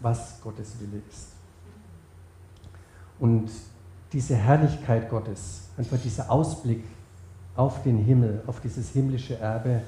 was 0.00 0.40
Gottes 0.42 0.76
Wille 0.80 1.02
ist. 1.08 1.32
Und 3.18 3.50
diese 4.12 4.36
Herrlichkeit 4.36 5.10
Gottes, 5.10 5.62
einfach 5.76 5.98
dieser 6.02 6.30
Ausblick 6.30 6.84
auf 7.56 7.82
den 7.82 7.98
Himmel, 7.98 8.42
auf 8.46 8.60
dieses 8.60 8.90
himmlische 8.90 9.38
Erbe, 9.38 9.82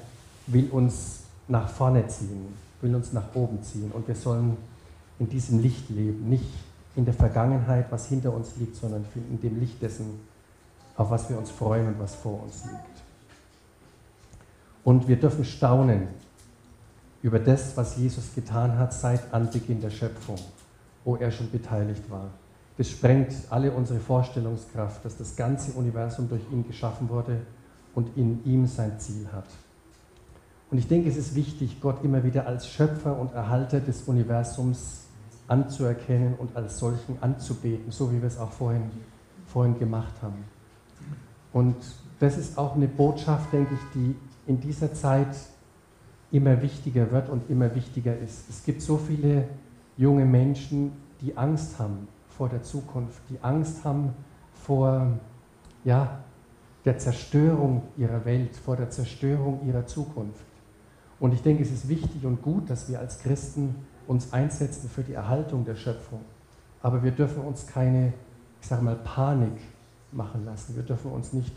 will 0.47 0.69
uns 0.69 1.21
nach 1.47 1.69
vorne 1.69 2.07
ziehen, 2.07 2.53
will 2.81 2.95
uns 2.95 3.13
nach 3.13 3.35
oben 3.35 3.61
ziehen. 3.63 3.91
Und 3.91 4.07
wir 4.07 4.15
sollen 4.15 4.57
in 5.19 5.29
diesem 5.29 5.61
Licht 5.61 5.89
leben, 5.89 6.29
nicht 6.29 6.49
in 6.95 7.05
der 7.05 7.13
Vergangenheit, 7.13 7.91
was 7.91 8.07
hinter 8.07 8.33
uns 8.33 8.55
liegt, 8.57 8.75
sondern 8.75 9.05
in 9.15 9.39
dem 9.39 9.59
Licht 9.59 9.81
dessen, 9.81 10.19
auf 10.95 11.09
was 11.09 11.29
wir 11.29 11.37
uns 11.37 11.51
freuen 11.51 11.87
und 11.87 11.99
was 11.99 12.15
vor 12.15 12.43
uns 12.43 12.65
liegt. 12.65 12.99
Und 14.83 15.07
wir 15.07 15.17
dürfen 15.17 15.45
staunen 15.45 16.07
über 17.21 17.39
das, 17.39 17.75
was 17.75 17.97
Jesus 17.97 18.33
getan 18.33 18.77
hat 18.77 18.93
seit 18.93 19.33
Anbeginn 19.33 19.81
der 19.81 19.89
Schöpfung, 19.89 20.39
wo 21.03 21.15
er 21.17 21.31
schon 21.31 21.51
beteiligt 21.51 22.09
war. 22.09 22.29
Das 22.79 22.89
sprengt 22.89 23.35
alle 23.49 23.73
unsere 23.73 23.99
Vorstellungskraft, 23.99 25.03
dass 25.03 25.17
das 25.17 25.35
ganze 25.35 25.73
Universum 25.73 26.29
durch 26.29 26.43
ihn 26.49 26.65
geschaffen 26.65 27.09
wurde 27.09 27.41
und 27.93 28.15
in 28.15 28.39
ihm 28.45 28.67
sein 28.67 28.97
Ziel 29.01 29.27
hat. 29.33 29.47
Und 30.71 30.77
ich 30.77 30.87
denke, 30.87 31.09
es 31.09 31.17
ist 31.17 31.35
wichtig, 31.35 31.81
Gott 31.81 32.05
immer 32.05 32.23
wieder 32.23 32.47
als 32.47 32.69
Schöpfer 32.69 33.19
und 33.19 33.33
Erhalter 33.33 33.81
des 33.81 34.03
Universums 34.03 35.01
anzuerkennen 35.49 36.35
und 36.37 36.55
als 36.55 36.79
solchen 36.79 37.17
anzubeten, 37.19 37.91
so 37.91 38.13
wie 38.13 38.21
wir 38.21 38.29
es 38.29 38.37
auch 38.37 38.53
vorhin, 38.53 38.83
vorhin 39.47 39.77
gemacht 39.77 40.13
haben. 40.21 40.45
Und 41.51 41.75
das 42.21 42.37
ist 42.37 42.57
auch 42.57 42.77
eine 42.77 42.87
Botschaft, 42.87 43.51
denke 43.51 43.73
ich, 43.73 43.93
die 43.93 44.15
in 44.47 44.61
dieser 44.61 44.93
Zeit 44.93 45.35
immer 46.31 46.61
wichtiger 46.61 47.11
wird 47.11 47.27
und 47.27 47.49
immer 47.49 47.75
wichtiger 47.75 48.17
ist. 48.17 48.49
Es 48.49 48.63
gibt 48.63 48.81
so 48.81 48.95
viele 48.95 49.49
junge 49.97 50.23
Menschen, 50.23 50.93
die 51.19 51.35
Angst 51.35 51.77
haben 51.77 52.07
vor 52.39 52.47
der 52.47 52.63
Zukunft, 52.63 53.21
die 53.29 53.37
Angst 53.41 53.83
haben 53.83 54.13
vor 54.53 55.07
ja, 55.83 56.19
der 56.85 56.97
Zerstörung 56.97 57.83
ihrer 57.97 58.23
Welt, 58.23 58.55
vor 58.55 58.77
der 58.77 58.89
Zerstörung 58.89 59.59
ihrer 59.67 59.85
Zukunft. 59.85 60.45
Und 61.19 61.33
ich 61.33 61.41
denke, 61.41 61.63
es 61.63 61.69
ist 61.69 61.89
wichtig 61.89 62.25
und 62.25 62.41
gut, 62.41 62.69
dass 62.69 62.89
wir 62.89 62.97
als 62.97 63.19
Christen 63.19 63.75
uns 64.07 64.31
einsetzen 64.31 64.89
für 64.89 65.03
die 65.03 65.11
Erhaltung 65.11 65.65
der 65.65 65.75
Schöpfung. 65.75 66.21
Aber 66.81 67.03
wir 67.03 67.11
dürfen 67.11 67.43
uns 67.43 67.67
keine, 67.67 68.13
ich 68.61 68.67
sage 68.69 68.85
mal, 68.85 68.95
Panik 68.95 69.59
machen 70.13 70.45
lassen. 70.45 70.77
Wir 70.77 70.83
dürfen 70.83 71.11
uns 71.11 71.33
nicht, 71.33 71.53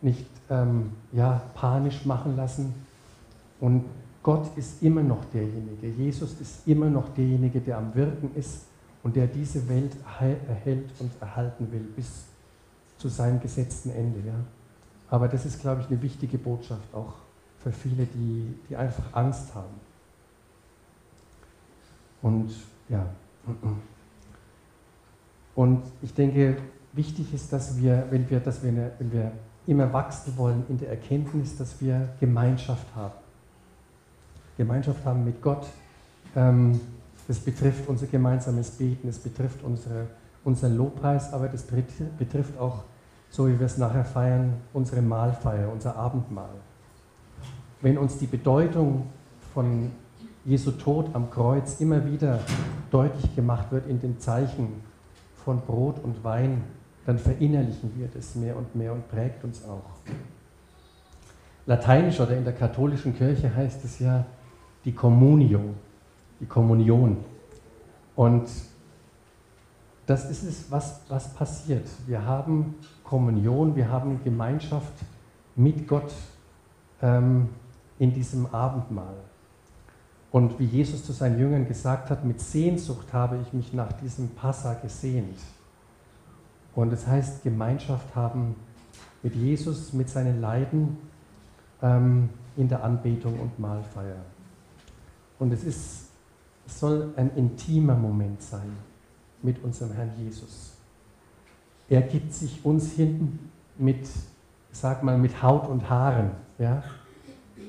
nicht 0.00 0.26
ähm, 0.48 0.92
ja, 1.12 1.42
panisch 1.54 2.06
machen 2.06 2.34
lassen. 2.34 2.74
Und 3.60 3.84
Gott 4.22 4.56
ist 4.56 4.82
immer 4.82 5.02
noch 5.02 5.26
derjenige. 5.26 5.86
Jesus 5.86 6.40
ist 6.40 6.66
immer 6.66 6.88
noch 6.88 7.10
derjenige, 7.10 7.60
der 7.60 7.76
am 7.76 7.94
Wirken 7.94 8.34
ist 8.34 8.68
und 9.04 9.14
der 9.14 9.26
diese 9.28 9.68
Welt 9.68 9.92
erhält 10.48 10.90
und 10.98 11.12
erhalten 11.20 11.70
will 11.70 11.86
bis 11.94 12.24
zu 12.98 13.08
seinem 13.08 13.38
gesetzten 13.38 13.90
Ende. 13.90 14.20
Ja. 14.26 14.34
Aber 15.10 15.28
das 15.28 15.44
ist, 15.44 15.60
glaube 15.60 15.82
ich, 15.82 15.88
eine 15.88 16.02
wichtige 16.02 16.38
Botschaft 16.38 16.92
auch 16.92 17.12
für 17.62 17.70
viele, 17.70 18.06
die, 18.06 18.54
die 18.68 18.76
einfach 18.76 19.04
Angst 19.12 19.54
haben. 19.54 19.74
Und 22.22 22.50
ja. 22.88 23.06
Und 25.54 25.82
ich 26.00 26.14
denke, 26.14 26.56
wichtig 26.94 27.32
ist, 27.34 27.52
dass 27.52 27.76
wir, 27.76 28.06
wenn 28.10 28.28
wir, 28.28 28.40
dass 28.40 28.62
wir, 28.62 28.70
eine, 28.70 28.90
wenn 28.98 29.12
wir 29.12 29.32
immer 29.66 29.92
wachsen 29.92 30.36
wollen 30.38 30.64
in 30.70 30.78
der 30.78 30.88
Erkenntnis, 30.90 31.56
dass 31.56 31.80
wir 31.80 32.08
Gemeinschaft 32.20 32.86
haben. 32.96 33.14
Gemeinschaft 34.56 35.04
haben 35.04 35.24
mit 35.24 35.42
Gott. 35.42 35.66
Ähm, 36.34 36.80
das 37.26 37.38
betrifft 37.38 37.88
unser 37.88 38.06
gemeinsames 38.06 38.70
Beten, 38.72 39.08
es 39.08 39.18
betrifft 39.18 39.62
unsere, 39.62 40.06
unseren 40.44 40.76
Lobpreis, 40.76 41.32
aber 41.32 41.48
das 41.48 41.64
betrifft 42.18 42.58
auch, 42.58 42.84
so 43.30 43.48
wie 43.48 43.58
wir 43.58 43.66
es 43.66 43.78
nachher 43.78 44.04
feiern, 44.04 44.54
unsere 44.72 45.02
Mahlfeier, 45.02 45.70
unser 45.72 45.96
Abendmahl. 45.96 46.54
Wenn 47.80 47.98
uns 47.98 48.18
die 48.18 48.26
Bedeutung 48.26 49.06
von 49.52 49.90
Jesu 50.44 50.72
Tod 50.72 51.08
am 51.14 51.30
Kreuz 51.30 51.80
immer 51.80 52.04
wieder 52.06 52.40
deutlich 52.90 53.34
gemacht 53.34 53.72
wird 53.72 53.86
in 53.86 54.00
den 54.00 54.20
Zeichen 54.20 54.68
von 55.44 55.60
Brot 55.60 56.02
und 56.02 56.22
Wein, 56.22 56.62
dann 57.06 57.18
verinnerlichen 57.18 57.92
wir 57.96 58.08
das 58.08 58.34
mehr 58.34 58.56
und 58.56 58.74
mehr 58.74 58.92
und 58.92 59.08
prägt 59.08 59.44
uns 59.44 59.64
auch. 59.64 59.90
Lateinisch 61.66 62.20
oder 62.20 62.36
in 62.36 62.44
der 62.44 62.52
katholischen 62.52 63.16
Kirche 63.16 63.54
heißt 63.54 63.84
es 63.84 63.98
ja 63.98 64.24
die 64.84 64.92
Communio, 64.92 65.60
die 66.44 66.48
Kommunion. 66.48 67.16
Und 68.14 68.48
das 70.04 70.30
ist 70.30 70.42
es, 70.42 70.70
was, 70.70 71.00
was 71.08 71.32
passiert. 71.32 71.88
Wir 72.06 72.26
haben 72.26 72.74
Kommunion, 73.02 73.74
wir 73.74 73.88
haben 73.88 74.22
Gemeinschaft 74.22 74.92
mit 75.56 75.88
Gott 75.88 76.12
ähm, 77.00 77.48
in 77.98 78.12
diesem 78.12 78.44
Abendmahl. 78.52 79.16
Und 80.30 80.58
wie 80.58 80.66
Jesus 80.66 81.02
zu 81.02 81.12
seinen 81.12 81.38
Jüngern 81.38 81.66
gesagt 81.66 82.10
hat, 82.10 82.26
mit 82.26 82.40
Sehnsucht 82.40 83.10
habe 83.14 83.38
ich 83.40 83.54
mich 83.54 83.72
nach 83.72 83.92
diesem 83.92 84.28
Passa 84.30 84.74
gesehnt. 84.74 85.38
Und 86.74 86.92
es 86.92 87.04
das 87.04 87.10
heißt, 87.10 87.42
Gemeinschaft 87.42 88.14
haben 88.14 88.54
mit 89.22 89.34
Jesus, 89.34 89.94
mit 89.94 90.10
seinen 90.10 90.42
Leiden 90.42 90.98
ähm, 91.80 92.28
in 92.58 92.68
der 92.68 92.84
Anbetung 92.84 93.40
und 93.40 93.58
Mahlfeier. 93.58 94.18
Und 95.38 95.52
es, 95.52 95.64
ist, 95.64 96.04
es 96.66 96.80
soll 96.80 97.12
ein 97.16 97.30
intimer 97.36 97.94
Moment 97.94 98.42
sein 98.42 98.76
mit 99.42 99.62
unserem 99.62 99.92
Herrn 99.92 100.10
Jesus. 100.18 100.72
Er 101.88 102.02
gibt 102.02 102.32
sich 102.32 102.64
uns 102.64 102.92
hin 102.92 103.38
mit, 103.76 104.08
sag 104.72 105.02
mal, 105.02 105.18
mit 105.18 105.42
Haut 105.42 105.68
und 105.68 105.88
Haaren, 105.90 106.30
ja? 106.58 106.82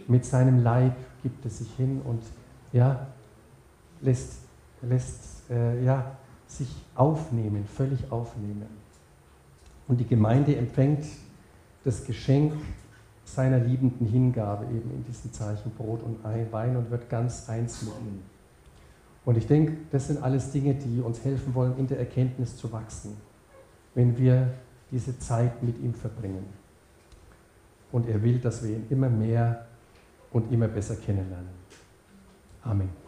mit 0.07 0.25
seinem 0.25 0.63
Leib 0.63 0.95
gibt 1.23 1.45
es 1.45 1.57
sich 1.57 1.71
hin 1.75 2.01
und 2.03 2.21
ja, 2.71 3.07
lässt, 4.01 4.39
lässt 4.81 5.49
äh, 5.49 5.83
ja, 5.83 6.15
sich 6.47 6.69
aufnehmen, 6.95 7.65
völlig 7.65 8.11
aufnehmen. 8.11 8.67
Und 9.87 9.99
die 9.99 10.07
Gemeinde 10.07 10.55
empfängt 10.55 11.05
das 11.83 12.03
Geschenk 12.05 12.53
seiner 13.23 13.59
liebenden 13.59 14.07
Hingabe 14.07 14.65
eben 14.65 14.91
in 14.91 15.03
diesen 15.03 15.33
Zeichen 15.33 15.71
Brot 15.71 16.01
und 16.03 16.23
Wein 16.23 16.77
und 16.77 16.89
wird 16.91 17.09
ganz 17.09 17.49
eins 17.49 17.81
mit 17.83 17.93
ihm. 17.93 18.34
Und 19.26 19.38
ich 19.38 19.47
denke, 19.47 19.73
das 19.91 20.07
sind 20.07 20.21
alles 20.21 20.51
Dinge, 20.51 20.76
die 20.76 21.01
uns 21.01 21.23
helfen 21.26 21.55
wollen, 21.55 21.78
in 21.78 21.88
der 21.88 21.99
Erkenntnis 21.99 22.55
zu 22.57 22.71
wachsen, 22.71 23.17
wenn 23.95 24.17
wir 24.17 24.53
diese 24.91 25.17
Zeit 25.17 25.63
mit 25.63 25.80
ihm 25.80 25.93
verbringen. 25.93 26.45
und 27.91 28.09
er 28.09 28.21
will, 28.21 28.39
dass 28.39 28.61
wir 28.61 28.71
ihn 28.71 28.88
immer 28.89 29.09
mehr 29.09 29.67
und 30.32 30.51
immer 30.51 30.67
besser 30.67 30.97
kennenlernen. 30.97 31.47
Amen. 32.61 32.89